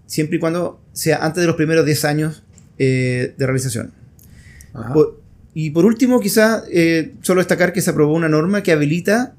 siempre 0.06 0.38
y 0.38 0.40
cuando 0.40 0.80
sea 0.94 1.18
antes 1.26 1.42
de 1.42 1.46
los 1.46 1.56
primeros 1.56 1.84
10 1.84 2.04
años 2.06 2.42
eh, 2.78 3.34
de 3.36 3.46
realización 3.46 3.92
y 5.52 5.70
por 5.70 5.84
último, 5.84 6.20
quizás 6.20 6.62
eh, 6.72 7.12
solo 7.20 7.42
destacar 7.42 7.74
que 7.74 7.82
se 7.82 7.90
aprobó 7.90 8.14
una 8.14 8.30
norma 8.30 8.62
que 8.62 8.72
habilita 8.72 9.34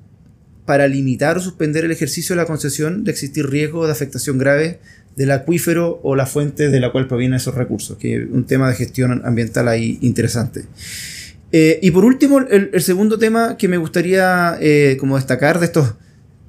para 0.68 0.88
limitar 0.88 1.36
o 1.36 1.40
suspender 1.40 1.84
el 1.84 1.92
ejercicio 1.92 2.36
de 2.36 2.44
la 2.44 2.48
concesión 2.48 3.04
de 3.04 3.10
existir 3.10 3.50
riesgo 3.50 3.88
de 3.88 3.92
afectación 3.92 4.38
grave 4.38 4.80
del 5.16 5.32
acuífero 5.32 6.00
o 6.04 6.16
la 6.16 6.26
fuente 6.26 6.70
de 6.70 6.80
la 6.80 6.92
cual 6.92 7.08
provienen 7.08 7.38
esos 7.38 7.56
recursos, 7.56 7.98
que 7.98 8.16
es 8.16 8.30
un 8.32 8.46
tema 8.46 8.70
de 8.70 8.76
gestión 8.76 9.22
ambiental 9.26 9.68
ahí 9.68 9.98
interesante. 10.02 10.66
Eh, 11.52 11.80
y 11.82 11.92
por 11.92 12.06
último, 12.06 12.40
el, 12.40 12.82
segundo 12.82 13.20
tema 13.20 13.58
que 13.58 13.68
me 13.68 13.78
gustaría 13.78 14.58
eh, 14.62 14.98
como 15.00 15.18
destacar 15.18 15.60
de 15.60 15.66
estos 15.66 15.96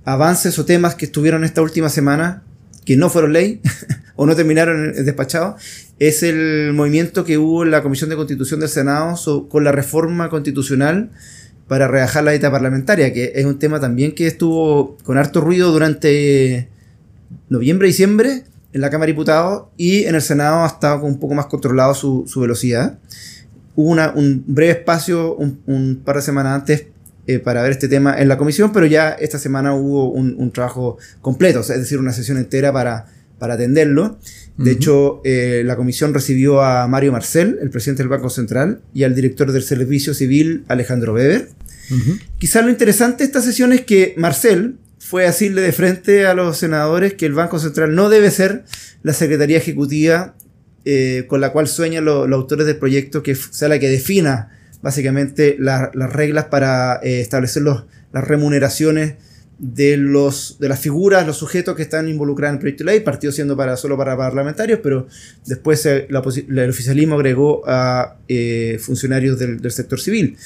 avances 0.05 0.59
o 0.59 0.65
temas 0.65 0.95
que 0.95 1.07
estuvieron 1.07 1.45
esta 1.45 1.61
última 1.61 1.89
semana, 1.89 2.45
que 2.85 2.97
no 2.97 3.11
fueron 3.11 3.33
ley 3.33 3.61
o 4.17 4.27
no 4.27 4.37
terminaron 4.37 4.93
despachados, 4.93 5.61
es 5.99 6.23
el 6.23 6.73
movimiento 6.73 7.25
que 7.25 7.39
hubo 7.39 7.65
en 7.65 7.71
la 7.71 7.83
Comisión 7.83 8.11
de 8.11 8.17
Constitución 8.17 8.61
del 8.61 8.69
Senado 8.69 9.49
con 9.49 9.65
la 9.65 9.73
reforma 9.73 10.29
constitucional 10.31 11.11
para 11.69 11.89
rebajar 11.89 12.25
la 12.25 12.33
dieta 12.33 12.51
parlamentaria, 12.51 13.13
que 13.13 13.33
es 13.35 13.45
un 13.45 13.59
tema 13.59 13.81
también 13.81 14.13
que 14.13 14.27
estuvo 14.27 14.99
con 15.05 15.17
harto 15.17 15.41
ruido 15.41 15.73
durante 15.73 16.69
noviembre 17.49 17.89
y 17.89 17.91
diciembre 17.93 18.45
en 18.73 18.81
la 18.81 18.91
Cámara 18.91 19.07
de 19.07 19.13
Diputados 19.13 19.65
y 19.77 20.05
en 20.05 20.15
el 20.15 20.23
Senado 20.23 20.65
ha 20.65 20.67
estado 20.67 21.05
un 21.05 21.19
poco 21.19 21.35
más 21.35 21.47
controlado 21.47 21.95
su, 21.95 22.25
velocidad. 22.37 22.99
Hubo 23.75 23.91
un 23.91 24.45
breve 24.47 24.73
espacio 24.73 25.35
un, 25.37 26.03
par 26.05 26.17
de 26.17 26.23
semanas 26.23 26.55
antes 26.55 26.87
eh, 27.27 27.39
para 27.39 27.63
ver 27.63 27.73
este 27.73 27.89
tema 27.89 28.21
en 28.21 28.29
la 28.29 28.37
comisión, 28.37 28.73
pero 28.73 28.87
ya 28.87 29.11
esta 29.11 29.39
semana 29.39 29.75
hubo 29.75 30.11
un, 30.11 30.51
trabajo 30.53 30.99
completo, 31.21 31.61
es 31.61 31.69
decir, 31.69 31.99
una 31.99 32.13
sesión 32.13 32.39
entera 32.39 32.73
para, 32.73 33.07
para 33.39 33.55
atenderlo. 33.55 34.19
De 34.57 34.71
hecho, 34.71 35.21
eh, 35.25 35.63
la 35.65 35.77
comisión 35.77 36.13
recibió 36.13 36.63
a 36.63 36.87
Mario 36.87 37.13
Marcel, 37.13 37.59
el 37.63 37.71
presidente 37.71 38.03
del 38.03 38.11
Banco 38.11 38.29
Central, 38.29 38.83
y 38.93 39.05
al 39.05 39.15
director 39.15 39.51
del 39.51 39.63
Servicio 39.63 40.15
Civil, 40.15 40.65
Alejandro 40.69 41.15
Weber. 41.15 41.49
Quizás 42.39 42.65
lo 42.65 42.71
interesante 42.71 43.19
de 43.19 43.25
esta 43.25 43.43
sesión 43.43 43.73
es 43.73 43.83
que 43.83 44.15
Marcel 44.17 44.77
fue 45.05 45.25
decirle 45.25 45.63
de 45.63 45.73
frente 45.73 46.27
a 46.27 46.35
los 46.35 46.59
senadores 46.59 47.15
que 47.15 47.27
el 47.27 47.33
Banco 47.33 47.59
Central 47.59 47.95
no 47.95 48.09
debe 48.09 48.31
ser 48.31 48.65
la 49.03 49.13
Secretaría 49.13 49.59
Ejecutiva 49.59 50.35
eh, 50.85 51.27
con 51.29 51.41
la 51.41 51.51
cual 51.51 51.67
sueñan 51.67 52.05
los 52.05 52.31
autores 52.31 52.67
del 52.67 52.77
proyecto, 52.77 53.23
que 53.23 53.35
sea 53.35 53.69
la 53.69 53.79
que 53.79 53.89
defina 53.89 54.51
básicamente 54.81 55.57
las 55.59 55.93
reglas 56.13 56.47
para 56.47 57.01
eh, 57.03 57.21
establecer 57.21 57.63
las 57.63 57.85
remuneraciones 58.25 59.15
de, 59.59 59.97
los, 59.97 60.59
de 60.61 60.69
las 60.69 60.81
figuras, 60.81 61.27
los 61.27 61.37
sujetos 61.37 61.77
que 61.77 61.83
están 61.83 62.09
involucrados 62.09 62.53
en 62.53 62.57
el 62.57 62.61
proyecto 62.61 62.85
de 62.85 62.93
ley, 62.93 63.01
partido 63.01 63.33
siendo 63.33 63.57
para, 63.57 63.77
solo 63.77 63.97
para 63.97 64.17
parlamentarios, 64.17 64.81
pero 64.83 65.09
después 65.47 65.85
el 65.87 66.17
oficialismo 66.69 67.17
agregó 67.17 67.63
a 67.67 68.17
eh, 68.29 68.79
funcionarios 68.81 69.39
del, 69.39 69.71
sector 69.71 70.01
civil. 70.01 70.37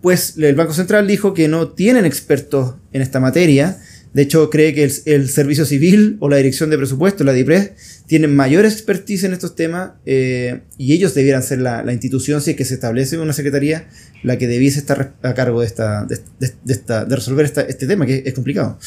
Pues 0.00 0.36
el 0.38 0.54
Banco 0.54 0.74
Central 0.74 1.06
dijo 1.06 1.34
que 1.34 1.48
no 1.48 1.68
tienen 1.68 2.04
expertos 2.04 2.74
en 2.92 3.02
esta 3.02 3.20
materia, 3.20 3.78
de 4.12 4.22
hecho, 4.22 4.48
cree 4.48 4.74
que 4.74 4.84
el, 4.84 5.28
Servicio 5.28 5.64
Civil 5.66 6.16
o 6.20 6.28
la 6.28 6.36
Dirección 6.36 6.70
de 6.70 6.78
Presupuesto, 6.78 7.24
la 7.24 7.32
DIPRES, 7.32 8.04
tienen 8.06 8.34
mayor 8.34 8.64
expertise 8.64 9.24
en 9.24 9.32
estos 9.32 9.54
temas 9.54 9.92
eh, 10.06 10.62
y 10.78 10.94
ellos 10.94 11.14
debieran 11.14 11.42
ser 11.42 11.60
la, 11.60 11.92
institución, 11.92 12.40
si 12.40 12.52
es 12.52 12.56
que 12.56 12.64
se 12.64 12.74
establece 12.74 13.18
una 13.18 13.32
secretaría, 13.32 13.88
la 14.22 14.38
que 14.38 14.48
debiese 14.48 14.78
estar 14.78 15.14
a 15.22 15.34
cargo 15.34 15.60
de, 15.60 15.66
esta, 15.66 16.06
de, 16.06 16.20
esta, 16.66 17.04
de 17.04 17.16
resolver 17.16 17.44
este 17.44 17.86
tema, 17.86 18.06
que 18.06 18.22
es 18.24 18.34
complicado. 18.34 18.78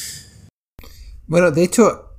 Bueno, 1.28 1.52
de 1.52 1.64
hecho, 1.64 2.18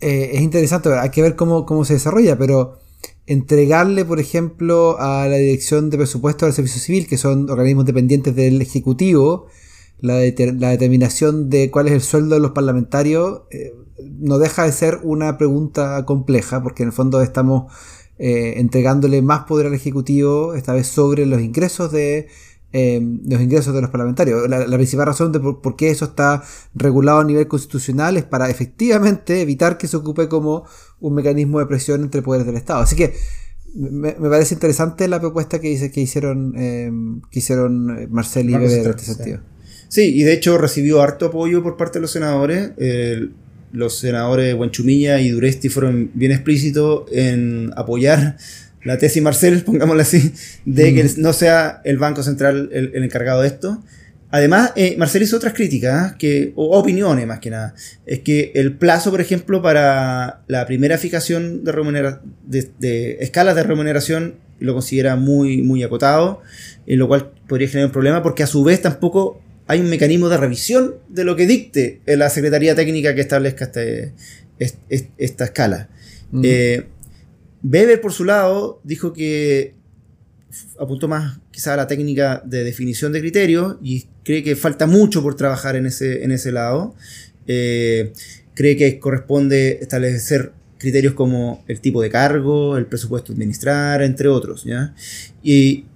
eh, 0.00 0.30
es 0.34 0.40
interesante, 0.40 0.88
hay 0.90 1.10
que 1.10 1.22
ver 1.22 1.34
cómo, 1.34 1.66
cómo 1.66 1.84
se 1.84 1.94
desarrolla, 1.94 2.38
pero 2.38 2.78
entregarle, 3.26 4.04
por 4.04 4.20
ejemplo, 4.20 4.96
a 4.98 5.26
la 5.28 5.36
Dirección 5.36 5.90
de 5.90 5.98
Presupuesto 5.98 6.46
del 6.46 6.54
Servicio 6.54 6.80
Civil, 6.80 7.06
que 7.06 7.18
son 7.18 7.50
organismos 7.50 7.86
dependientes 7.86 8.34
del 8.34 8.60
Ejecutivo, 8.60 9.46
la, 10.00 10.16
determinación 10.16 11.48
de 11.48 11.70
cuál 11.70 11.86
es 11.86 11.94
el 11.94 12.02
sueldo 12.02 12.34
de 12.34 12.40
los 12.40 12.50
parlamentarios 12.50 13.42
eh, 13.50 13.72
no 14.20 14.38
deja 14.38 14.64
de 14.64 14.72
ser 14.72 15.00
una 15.02 15.38
pregunta 15.38 16.04
compleja, 16.04 16.62
porque 16.62 16.82
en 16.82 16.88
el 16.88 16.92
fondo 16.92 17.22
estamos 17.22 17.72
eh, 18.18 18.54
entregándole 18.56 19.22
más 19.22 19.44
poder 19.44 19.66
al 19.66 19.74
Ejecutivo, 19.74 20.54
esta 20.54 20.72
vez 20.72 20.86
sobre 20.88 21.26
los 21.26 21.40
ingresos 21.40 21.92
de 21.92 22.28
eh, 22.76 23.00
los 23.24 23.40
ingresos 23.40 23.72
de 23.72 23.80
los 23.80 23.90
parlamentarios. 23.90 24.48
La, 24.48 24.66
principal 24.76 25.06
razón 25.06 25.30
de 25.30 25.38
por, 25.38 25.76
qué 25.76 25.90
eso 25.90 26.06
está 26.06 26.42
regulado 26.74 27.20
a 27.20 27.24
nivel 27.24 27.46
constitucional 27.46 28.16
es 28.16 28.24
para 28.24 28.50
efectivamente 28.50 29.40
evitar 29.40 29.78
que 29.78 29.86
se 29.86 29.96
ocupe 29.96 30.26
como 30.26 30.64
un 30.98 31.14
mecanismo 31.14 31.60
de 31.60 31.66
presión 31.66 32.02
entre 32.02 32.20
poderes 32.20 32.48
del 32.48 32.56
Estado. 32.56 32.80
Así 32.80 32.96
que 32.96 33.14
me, 33.76 34.10
parece 34.14 34.54
interesante 34.54 35.06
la 35.06 35.20
propuesta 35.20 35.60
que, 35.60 35.68
dice, 35.68 35.92
que 35.92 36.00
hicieron, 36.00 37.22
que 37.30 37.38
hicieron 37.38 38.10
Marcel 38.10 38.50
y 38.50 38.54
Weber 38.54 38.82
en 38.82 38.90
este 38.90 39.04
sentido. 39.04 39.40
Sí, 39.86 40.12
y 40.12 40.24
de 40.24 40.32
hecho 40.32 40.58
recibió 40.58 41.00
harto 41.00 41.26
apoyo 41.26 41.62
por 41.62 41.76
parte 41.76 42.00
de 42.00 42.02
los 42.02 42.10
senadores. 42.10 42.72
los 43.70 43.98
senadores 44.00 44.56
Buenchumilla 44.56 45.20
y 45.20 45.28
Duresti 45.28 45.68
fueron 45.68 46.10
bien 46.14 46.32
explícitos 46.32 47.04
en 47.12 47.70
apoyar 47.76 48.36
la 48.84 48.98
tesis 48.98 49.22
Marcel, 49.22 49.62
pongámoslo 49.66 50.02
así, 50.02 50.32
de 50.64 50.94
que 50.94 51.10
no 51.18 51.32
sea 51.32 51.80
el 51.84 51.98
Banco 51.98 52.22
Central 52.22 52.70
el, 52.72 53.02
encargado 53.02 53.42
de 53.42 53.48
esto. 53.48 53.82
Además, 54.30 54.72
eh, 54.74 54.96
Marcel 54.98 55.22
hizo 55.22 55.36
otras 55.36 55.54
críticas, 55.54 56.12
¿eh? 56.12 56.14
que, 56.18 56.52
o 56.56 56.76
opiniones 56.76 57.26
más 57.26 57.38
que 57.38 57.50
nada. 57.50 57.74
Es 58.04 58.20
que 58.20 58.50
el 58.56 58.76
plazo, 58.76 59.12
por 59.12 59.20
ejemplo, 59.20 59.62
para 59.62 60.42
la 60.48 60.66
primera 60.66 60.98
fijación 60.98 61.62
de, 61.62 62.16
de, 62.44 62.70
de 62.80 63.16
escalas 63.20 63.54
de 63.54 63.62
remuneración 63.62 64.34
lo 64.58 64.74
considera 64.74 65.14
muy, 65.16 65.62
muy 65.62 65.82
acotado, 65.82 66.42
en 66.86 66.98
lo 66.98 67.06
cual 67.06 67.30
podría 67.48 67.68
generar 67.68 67.86
un 67.86 67.92
problema 67.92 68.22
porque 68.22 68.42
a 68.42 68.46
su 68.46 68.64
vez 68.64 68.82
tampoco 68.82 69.40
hay 69.66 69.80
un 69.80 69.88
mecanismo 69.88 70.28
de 70.28 70.36
revisión 70.36 70.96
de 71.08 71.24
lo 71.24 71.36
que 71.36 71.46
dicte 71.46 72.00
la 72.06 72.28
Secretaría 72.28 72.74
Técnica 72.74 73.14
que 73.14 73.20
establezca 73.20 73.70
este, 74.58 75.10
esta 75.18 75.44
escala. 75.44 75.88
Eh, 76.42 76.86
Weber, 77.64 78.00
por 78.00 78.12
su 78.12 78.24
lado, 78.24 78.80
dijo 78.84 79.12
que 79.12 79.74
apuntó 80.78 81.08
más 81.08 81.40
quizá 81.50 81.74
a 81.74 81.76
la 81.76 81.86
técnica 81.86 82.42
de 82.44 82.62
definición 82.62 83.12
de 83.12 83.20
criterios 83.20 83.76
y 83.82 84.06
cree 84.22 84.42
que 84.42 84.54
falta 84.54 84.86
mucho 84.86 85.22
por 85.22 85.34
trabajar 85.34 85.74
en 85.74 85.86
ese, 85.86 86.24
en 86.24 86.32
ese 86.32 86.52
lado. 86.52 86.94
Eh, 87.46 88.12
cree 88.54 88.76
que 88.76 88.98
corresponde 88.98 89.78
establecer 89.80 90.52
criterios 90.78 91.14
como 91.14 91.64
el 91.66 91.80
tipo 91.80 92.02
de 92.02 92.10
cargo, 92.10 92.76
el 92.76 92.86
presupuesto 92.86 93.32
administrar, 93.32 94.02
entre 94.02 94.28
otros. 94.28 94.64
¿ya? 94.64 94.94
Y 95.42 95.86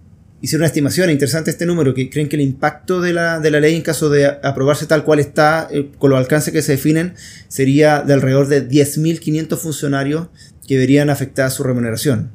hicieron 0.40 0.62
una 0.62 0.68
estimación, 0.68 1.10
interesante 1.10 1.50
este 1.50 1.66
número, 1.66 1.94
que 1.94 2.08
creen 2.08 2.28
que 2.28 2.37
el 2.37 2.42
impacto 2.42 3.00
de 3.00 3.12
la, 3.12 3.40
de 3.40 3.50
la 3.50 3.60
ley 3.60 3.75
en 3.75 3.82
caso 3.82 4.08
de 4.08 4.26
aprobarse 4.26 4.87
tal 4.87 5.04
cual 5.04 5.18
está, 5.18 5.68
eh, 5.70 5.90
con 5.98 6.10
los 6.10 6.18
alcances 6.18 6.52
que 6.52 6.62
se 6.62 6.72
definen, 6.72 7.14
sería 7.48 8.00
de 8.00 8.14
alrededor 8.14 8.48
de 8.48 8.66
10.500 8.66 9.58
funcionarios 9.58 10.28
que 10.68 10.76
verían 10.76 11.10
afectada 11.10 11.50
su 11.50 11.64
remuneración. 11.64 12.30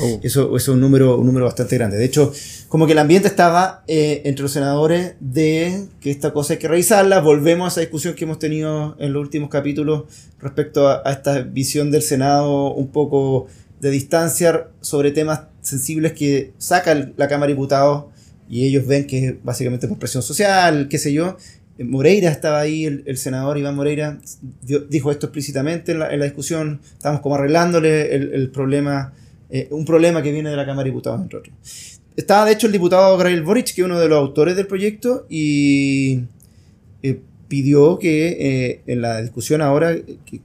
Oh. 0.00 0.20
Eso, 0.22 0.56
es 0.56 0.68
un 0.68 0.80
número, 0.80 1.18
un 1.18 1.26
número 1.26 1.44
bastante 1.44 1.76
grande. 1.76 1.96
De 1.96 2.04
hecho, 2.04 2.32
como 2.68 2.86
que 2.86 2.92
el 2.92 2.98
ambiente 2.98 3.28
estaba 3.28 3.84
eh, 3.86 4.22
entre 4.24 4.42
los 4.42 4.52
senadores 4.52 5.14
de 5.20 5.86
que 6.00 6.10
esta 6.10 6.32
cosa 6.32 6.54
hay 6.54 6.58
que 6.58 6.68
revisarla. 6.68 7.20
Volvemos 7.20 7.66
a 7.66 7.68
esa 7.68 7.80
discusión 7.80 8.14
que 8.14 8.24
hemos 8.24 8.38
tenido 8.38 8.96
en 8.98 9.12
los 9.12 9.22
últimos 9.22 9.50
capítulos 9.50 10.04
respecto 10.40 10.88
a, 10.88 11.02
esta 11.10 11.40
visión 11.42 11.90
del 11.90 12.02
Senado 12.02 12.72
un 12.74 12.88
poco 12.88 13.46
de 13.80 13.90
distancia 13.90 14.68
sobre 14.80 15.12
temas 15.12 15.42
sensibles 15.60 16.12
que 16.12 16.52
saca 16.58 16.94
la 17.16 17.28
Cámara 17.28 17.48
de 17.48 17.54
Diputados 17.54 18.06
y 18.48 18.66
ellos 18.66 18.86
ven 18.86 19.06
que 19.06 19.38
básicamente 19.42 19.86
por 19.86 19.98
presión 19.98 20.22
social, 20.22 20.88
qué 20.88 20.98
sé 20.98 21.12
yo. 21.12 21.36
Moreira 21.84 22.30
estaba 22.30 22.60
ahí, 22.60 22.84
el, 22.84 23.16
senador 23.16 23.58
Iván 23.58 23.76
Moreira 23.76 24.18
dijo 24.88 25.10
esto 25.10 25.26
explícitamente 25.26 25.92
en 25.92 25.98
la, 26.00 26.24
discusión, 26.24 26.80
estamos 26.92 27.20
como 27.20 27.36
arreglándole 27.36 28.14
el, 28.14 28.50
problema 28.50 29.12
eh, 29.50 29.68
un 29.70 29.84
problema 29.84 30.22
que 30.22 30.32
viene 30.32 30.50
de 30.50 30.56
la 30.56 30.66
Cámara 30.66 30.84
de 30.84 30.90
Diputados, 30.90 31.20
entre 31.22 31.38
otros. 31.38 31.54
Estaba, 32.16 32.44
de 32.44 32.52
hecho, 32.52 32.66
el 32.66 32.72
diputado 32.72 33.16
Gabriel 33.16 33.42
Boric, 33.42 33.74
que 33.74 33.80
es 33.80 33.84
uno 33.84 33.98
de 33.98 34.08
los 34.08 34.18
autores 34.18 34.56
del 34.56 34.66
proyecto, 34.66 35.26
y 35.28 36.24
eh, 37.02 37.20
pidió 37.46 37.98
que 37.98 38.36
eh, 38.40 38.82
en 38.86 39.00
la 39.00 39.22
discusión 39.22 39.62
ahora, 39.62 39.96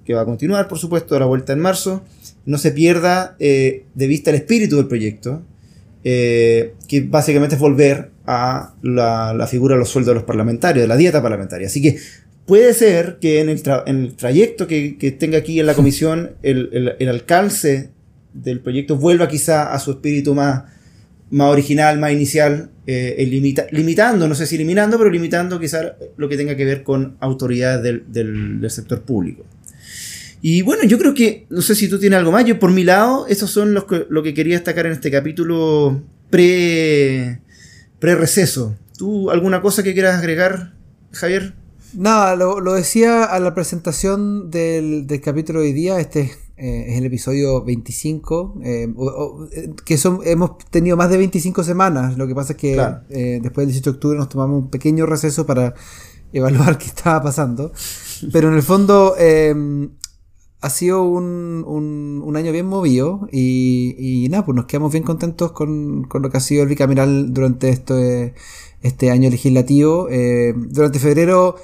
que, 0.06 0.14
va 0.14 0.22
a 0.22 0.26
continuar, 0.26 0.68
por 0.68 0.78
supuesto, 0.78 1.16
a 1.16 1.20
la 1.20 1.26
vuelta 1.26 1.52
en 1.52 1.60
marzo, 1.60 2.04
no 2.46 2.58
se 2.58 2.72
pierda 2.72 3.36
de 3.40 3.84
vista 3.96 4.30
el 4.30 4.38
espíritu 4.38 4.78
del 4.78 4.88
proyecto, 4.88 5.42
que 6.04 7.08
básicamente 7.10 7.56
es 7.56 7.62
volver 7.62 8.13
a 8.26 8.74
la, 8.82 9.48
figura 9.48 9.76
de 9.76 9.80
los 9.80 9.90
sueldos 9.90 10.12
de 10.12 10.16
los 10.16 10.24
parlamentarios, 10.24 10.84
de 10.84 10.88
la 10.88 10.98
dieta 10.98 11.22
parlamentaria. 11.22 11.68
Así 11.68 11.82
que 11.82 11.98
puede 12.46 12.74
ser 12.74 13.18
que 13.20 13.40
en 13.40 13.50
el, 13.50 14.16
trayecto 14.16 14.68
que, 14.68 15.18
tenga 15.20 15.38
aquí 15.38 15.60
en 15.60 15.66
la 15.66 15.74
comisión 15.74 16.32
el, 16.44 16.96
el 17.00 17.10
alcance 17.10 17.92
del 18.34 18.60
proyecto 18.60 18.98
vuelva 18.98 19.28
quizá 19.28 19.74
a 19.74 19.80
su 19.80 19.92
espíritu 19.92 20.34
más, 20.34 20.64
más 21.34 21.52
original, 21.52 22.00
más 22.00 22.12
inicial, 22.12 22.70
eh, 22.86 23.28
limitando, 23.72 24.28
no 24.28 24.36
sé 24.36 24.46
si 24.46 24.56
eliminando, 24.56 24.98
pero 25.00 25.10
limitando 25.10 25.60
quizá 25.60 25.96
lo 26.16 26.30
que 26.30 26.38
tenga 26.38 26.56
que 26.56 26.64
ver 26.64 26.84
con 26.84 27.18
autoridades 27.20 27.82
del, 27.82 28.60
del, 28.62 28.70
sector 28.70 29.02
público. 29.02 29.44
Y 30.42 30.62
bueno, 30.62 30.84
yo 30.84 31.00
creo 31.00 31.14
que, 31.14 31.48
no 31.50 31.62
sé 31.62 31.74
si 31.74 31.88
tú 31.88 31.98
tienes 31.98 32.20
algo 32.20 32.32
más, 32.32 32.46
yo 32.46 32.60
por 32.60 32.72
mi 32.72 32.84
lado, 32.84 33.26
esos 33.28 33.50
son 33.50 33.74
los 33.74 33.86
que, 33.86 34.06
lo 34.10 34.22
que 34.22 34.34
quería 34.34 34.56
destacar 34.56 34.86
en 34.86 34.92
este 34.92 35.10
capítulo 35.10 36.04
pre, 36.30 37.40
pre 38.04 38.16
receso. 38.16 38.76
¿Tú 38.98 39.32
alguna 39.32 39.62
cosa 39.62 39.82
que 39.82 39.94
quieras 39.94 40.20
agregar, 40.20 40.74
Javier? 41.14 41.54
Nada, 41.94 42.36
lo, 42.36 42.60
lo 42.60 42.74
decía 42.74 43.24
a 43.24 43.40
la 43.40 43.56
presentación 43.56 44.52
del, 44.52 45.08
del 45.08 45.22
capítulo 45.22 45.62
de 45.62 45.68
hoy 45.68 45.72
día, 45.72 46.02
este 46.02 46.34
eh, 46.58 46.86
es 46.90 46.98
el 46.98 47.06
episodio 47.06 47.64
25, 47.64 48.56
eh, 48.62 48.94
eh, 49.54 49.70
que 49.86 49.98
son, 49.98 50.20
hemos 50.26 50.58
tenido 50.70 50.98
más 50.98 51.12
de 51.12 51.18
25 51.18 51.64
semanas, 51.64 52.18
lo 52.18 52.28
que 52.28 52.36
pasa 52.36 52.52
es 52.52 52.60
que 52.60 52.76
después 53.42 53.66
del 53.66 53.68
18 53.68 53.92
de 53.92 53.96
octubre 53.96 54.18
nos 54.18 54.28
tomamos 54.28 54.64
un 54.64 54.70
pequeño 54.70 55.06
receso 55.06 55.46
para 55.46 55.74
evaluar 56.34 56.78
qué 56.80 56.88
estaba 56.88 57.24
pasando, 57.24 57.72
pero 58.34 58.50
en 58.50 58.56
el 58.56 58.64
fondo 58.64 59.16
ha 60.64 60.70
sido 60.70 61.04
un, 61.04 61.64
un, 62.26 62.36
año 62.38 62.52
bien 62.52 62.66
movido 62.66 63.28
y, 63.32 64.28
nada, 64.32 64.46
pues 64.46 64.56
nos 64.56 64.66
quedamos 64.66 64.92
bien 64.92 65.04
contentos 65.04 65.52
con, 65.52 66.04
con, 66.06 66.22
lo 66.22 66.30
que 66.30 66.38
ha 66.38 66.40
sido 66.40 66.64
el 66.64 66.70
bicameral 66.70 67.34
durante 67.34 67.70
este, 67.70 68.34
este 68.82 69.12
año 69.12 69.30
legislativo. 69.30 70.08
durante 70.72 71.00
febrero 71.00 71.56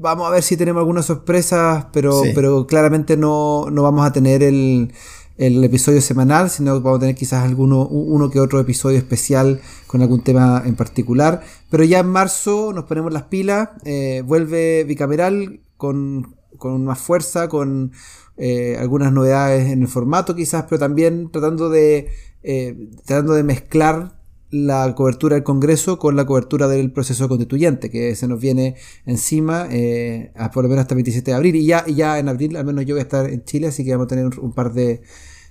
Vamos 0.00 0.28
a 0.28 0.30
ver 0.30 0.44
si 0.44 0.56
tenemos 0.56 0.80
algunas 0.80 1.06
sorpresas, 1.06 1.86
pero, 1.92 2.22
pero 2.32 2.68
claramente 2.68 3.16
no, 3.16 3.66
vamos 3.68 4.06
a 4.06 4.12
tener 4.12 4.44
el, 4.44 4.92
episodio 5.36 6.00
semanal, 6.00 6.50
sino 6.50 6.80
vamos 6.80 6.98
a 6.98 7.00
tener 7.00 7.16
quizás 7.16 7.44
alguno, 7.44 7.84
uno 7.84 8.30
que 8.30 8.38
otro 8.38 8.60
episodio 8.60 8.96
especial 8.96 9.60
con 9.88 10.00
algún 10.00 10.22
tema 10.22 10.62
en 10.64 10.76
particular. 10.76 11.42
Pero 11.68 11.82
ya 11.82 11.98
en 11.98 12.06
marzo 12.10 12.72
nos 12.72 12.84
ponemos 12.84 13.12
las 13.12 13.24
pilas, 13.24 13.70
eh, 13.84 14.22
vuelve 14.24 14.84
bicameral 14.84 15.62
con, 15.76 16.36
más 16.58 16.98
fuerza, 16.98 17.48
con 17.48 17.92
eh, 18.36 18.76
algunas 18.78 19.12
novedades 19.12 19.70
en 19.70 19.82
el 19.82 19.88
formato 19.88 20.36
quizás, 20.36 20.64
pero 20.68 20.78
también 20.78 21.30
tratando 21.30 21.70
de, 21.70 22.08
eh, 22.42 22.88
tratando 23.04 23.34
de 23.34 23.42
mezclar 23.42 24.18
la 24.50 24.94
cobertura 24.94 25.34
del 25.34 25.44
Congreso 25.44 25.98
con 25.98 26.16
la 26.16 26.24
cobertura 26.24 26.68
del 26.68 26.90
proceso 26.92 27.28
constituyente, 27.28 27.90
que 27.90 28.14
se 28.14 28.28
nos 28.28 28.40
viene 28.40 28.76
encima 29.04 29.68
eh, 29.70 30.32
por 30.52 30.64
lo 30.64 30.70
menos 30.70 30.82
hasta 30.82 30.94
el 30.94 30.98
27 30.98 31.30
de 31.30 31.36
abril. 31.36 31.56
Y 31.56 31.66
ya, 31.66 31.84
ya 31.86 32.18
en 32.18 32.28
abril, 32.28 32.56
al 32.56 32.64
menos 32.64 32.84
yo 32.86 32.94
voy 32.94 33.00
a 33.00 33.02
estar 33.02 33.28
en 33.28 33.44
Chile, 33.44 33.68
así 33.68 33.84
que 33.84 33.90
vamos 33.92 34.06
a 34.06 34.08
tener 34.08 34.38
un, 34.38 34.52
par 34.52 34.72
de 34.72 35.02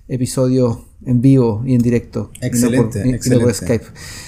episodios 0.08 0.80
en 1.06 1.22
vivo 1.22 1.64
y 1.66 1.76
en 1.76 1.82
directo. 1.82 2.32
Excelente, 2.42 3.08
excelente. 3.10 3.54
Skype. 3.54 3.86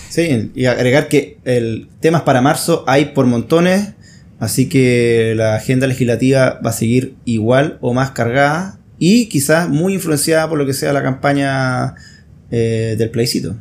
Sí, 0.10 0.52
y 0.54 0.66
agregar 0.66 1.08
que 1.08 1.40
el 1.46 1.90
temas 2.00 2.24
para 2.24 2.42
marzo 2.42 2.84
hay 2.86 3.06
por 3.14 3.26
montones, 3.26 3.94
así 4.40 4.70
que 4.70 5.34
la 5.36 5.56
agenda 5.56 5.88
legislativa 5.88 6.60
va 6.66 6.70
a 6.72 6.74
seguir 6.74 7.16
igual 7.26 7.78
o 7.82 7.94
más 7.94 8.12
cargada 8.12 8.80
y 8.98 9.30
quizás 9.30 9.70
muy 9.70 9.94
influenciada 9.94 10.50
por 10.50 10.58
lo 10.58 10.66
que 10.66 10.74
sea 10.74 10.94
la 10.94 11.04
campaña 11.04 11.96
eh, 12.52 12.96
del 12.98 13.12
plebiscito. 13.12 13.56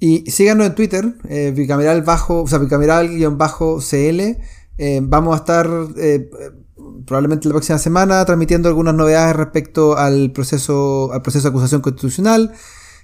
Y 0.00 0.30
síganos 0.30 0.66
en 0.66 0.74
Twitter, 0.74 1.14
eh, 1.28 1.52
bicameral 1.54 2.02
bajo, 2.02 2.42
o 2.42 2.46
sea, 2.46 2.58
bicameral-cl. 2.58 4.20
Eh, 4.80 5.00
vamos 5.02 5.34
a 5.34 5.38
estar 5.38 5.68
eh, 5.96 6.30
probablemente 7.04 7.48
la 7.48 7.54
próxima 7.54 7.78
semana 7.78 8.24
transmitiendo 8.24 8.68
algunas 8.68 8.94
novedades 8.94 9.34
respecto 9.34 9.96
al 9.96 10.30
proceso, 10.30 11.12
al 11.12 11.22
proceso 11.22 11.48
de 11.48 11.50
acusación 11.50 11.80
constitucional. 11.80 12.52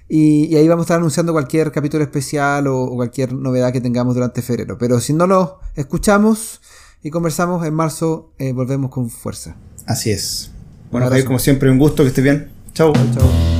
Y, 0.07 0.55
ahí 0.55 0.67
vamos 0.67 0.83
a 0.83 0.85
estar 0.85 0.97
anunciando 0.97 1.33
cualquier 1.33 1.71
capítulo 1.71 2.03
especial 2.03 2.67
o, 2.67 2.89
cualquier 2.95 3.33
novedad 3.33 3.71
que 3.71 3.81
tengamos 3.81 4.15
durante 4.15 4.41
febrero. 4.41 4.77
Pero 4.77 4.99
si 4.99 5.13
no 5.13 5.27
lo 5.27 5.59
escuchamos 5.75 6.61
y 7.01 7.09
conversamos 7.09 7.65
en 7.65 7.73
marzo, 7.73 8.31
volvemos 8.53 8.91
con 8.91 9.09
fuerza. 9.09 9.55
Así 9.85 10.11
es. 10.11 10.51
Bueno, 10.91 11.07
Javier, 11.07 11.25
como 11.25 11.39
siempre, 11.39 11.69
un 11.69 11.79
gusto, 11.79 12.03
que 12.03 12.09
estés 12.09 12.23
bien. 12.23 12.51
Chao. 12.73 12.93
Chao. 12.93 13.54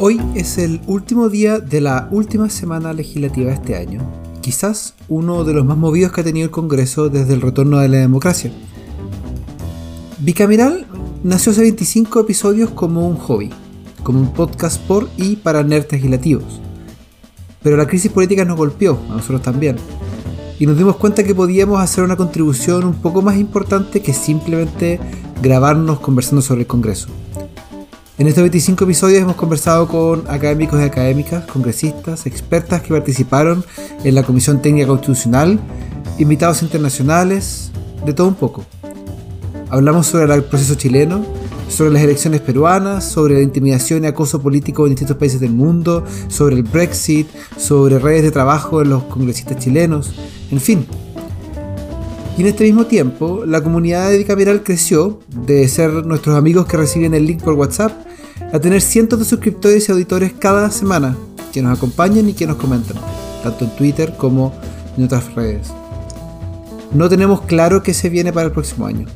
Hoy 0.00 0.20
es 0.36 0.58
el 0.58 0.80
último 0.86 1.28
día 1.28 1.58
de 1.58 1.80
la 1.80 2.06
última 2.12 2.48
semana 2.50 2.92
legislativa 2.92 3.48
de 3.48 3.54
este 3.54 3.74
año, 3.74 4.00
quizás 4.40 4.94
uno 5.08 5.42
de 5.42 5.52
los 5.52 5.64
más 5.64 5.76
movidos 5.76 6.12
que 6.12 6.20
ha 6.20 6.24
tenido 6.24 6.44
el 6.44 6.52
Congreso 6.52 7.08
desde 7.08 7.34
el 7.34 7.40
retorno 7.40 7.80
de 7.80 7.88
la 7.88 7.98
democracia. 7.98 8.52
Bicameral 10.20 10.86
nació 11.24 11.50
hace 11.50 11.62
25 11.62 12.20
episodios 12.20 12.70
como 12.70 13.08
un 13.08 13.16
hobby, 13.16 13.50
como 14.04 14.20
un 14.20 14.32
podcast 14.32 14.80
por 14.82 15.08
y 15.16 15.34
para 15.34 15.64
nerds 15.64 15.90
legislativos. 15.90 16.60
Pero 17.60 17.76
la 17.76 17.88
crisis 17.88 18.12
política 18.12 18.44
nos 18.44 18.56
golpeó, 18.56 19.00
a 19.10 19.14
nosotros 19.14 19.42
también, 19.42 19.74
y 20.60 20.66
nos 20.66 20.78
dimos 20.78 20.94
cuenta 20.94 21.24
que 21.24 21.34
podíamos 21.34 21.80
hacer 21.80 22.04
una 22.04 22.14
contribución 22.14 22.84
un 22.84 22.94
poco 22.94 23.20
más 23.20 23.36
importante 23.36 24.00
que 24.00 24.12
simplemente 24.12 25.00
grabarnos 25.42 25.98
conversando 25.98 26.40
sobre 26.40 26.60
el 26.60 26.66
Congreso. 26.68 27.08
En 28.18 28.26
estos 28.26 28.42
25 28.42 28.82
episodios 28.82 29.22
hemos 29.22 29.36
conversado 29.36 29.86
con 29.86 30.24
académicos 30.28 30.80
y 30.80 30.82
académicas, 30.82 31.44
congresistas, 31.44 32.26
expertas 32.26 32.82
que 32.82 32.88
participaron 32.88 33.64
en 34.02 34.12
la 34.16 34.24
Comisión 34.24 34.60
Técnica 34.60 34.88
Constitucional, 34.88 35.60
invitados 36.18 36.64
internacionales, 36.64 37.70
de 38.04 38.12
todo 38.12 38.26
un 38.26 38.34
poco. 38.34 38.64
Hablamos 39.70 40.08
sobre 40.08 40.34
el 40.34 40.42
proceso 40.42 40.74
chileno, 40.74 41.24
sobre 41.68 41.92
las 41.92 42.02
elecciones 42.02 42.40
peruanas, 42.40 43.08
sobre 43.08 43.34
la 43.34 43.42
intimidación 43.42 44.02
y 44.02 44.08
acoso 44.08 44.42
político 44.42 44.84
en 44.84 44.94
distintos 44.94 45.16
países 45.16 45.38
del 45.38 45.52
mundo, 45.52 46.04
sobre 46.26 46.56
el 46.56 46.64
Brexit, 46.64 47.28
sobre 47.56 48.00
redes 48.00 48.24
de 48.24 48.32
trabajo 48.32 48.82
en 48.82 48.90
los 48.90 49.04
congresistas 49.04 49.58
chilenos, 49.58 50.12
en 50.50 50.60
fin. 50.60 50.86
Y 52.36 52.40
en 52.40 52.48
este 52.48 52.64
mismo 52.64 52.86
tiempo, 52.86 53.44
la 53.46 53.62
comunidad 53.62 54.10
de 54.10 54.18
bicameral 54.18 54.64
creció 54.64 55.20
de 55.46 55.68
ser 55.68 56.04
nuestros 56.04 56.36
amigos 56.36 56.66
que 56.66 56.76
reciben 56.76 57.14
el 57.14 57.24
link 57.24 57.44
por 57.44 57.54
WhatsApp 57.54 58.07
a 58.52 58.58
tener 58.58 58.80
cientos 58.80 59.18
de 59.18 59.24
suscriptores 59.24 59.88
y 59.88 59.92
auditores 59.92 60.32
cada 60.32 60.70
semana 60.70 61.16
que 61.52 61.60
nos 61.60 61.76
acompañan 61.76 62.28
y 62.28 62.32
que 62.32 62.46
nos 62.46 62.56
comentan, 62.56 62.96
tanto 63.42 63.64
en 63.64 63.76
Twitter 63.76 64.14
como 64.16 64.52
en 64.96 65.04
otras 65.04 65.34
redes. 65.34 65.68
No 66.92 67.08
tenemos 67.08 67.42
claro 67.42 67.82
qué 67.82 67.92
se 67.92 68.08
viene 68.08 68.32
para 68.32 68.46
el 68.46 68.52
próximo 68.52 68.86
año, 68.86 69.06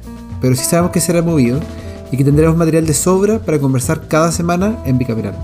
pero 0.40 0.54
sí 0.54 0.64
sabemos 0.64 0.92
que 0.92 1.00
será 1.00 1.22
movido 1.22 1.60
y 2.10 2.16
que 2.16 2.24
tendremos 2.24 2.56
material 2.56 2.86
de 2.86 2.94
sobra 2.94 3.38
para 3.38 3.58
conversar 3.58 4.06
cada 4.06 4.30
semana 4.30 4.76
en 4.84 4.98
Bicameral. 4.98 5.34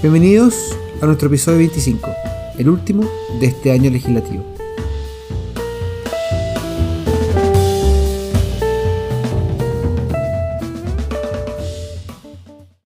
Bienvenidos 0.00 0.54
a 1.02 1.06
nuestro 1.06 1.28
episodio 1.28 1.58
25, 1.58 2.08
el 2.58 2.68
último 2.70 3.06
de 3.40 3.46
este 3.46 3.72
año 3.72 3.90
legislativo. 3.90 4.53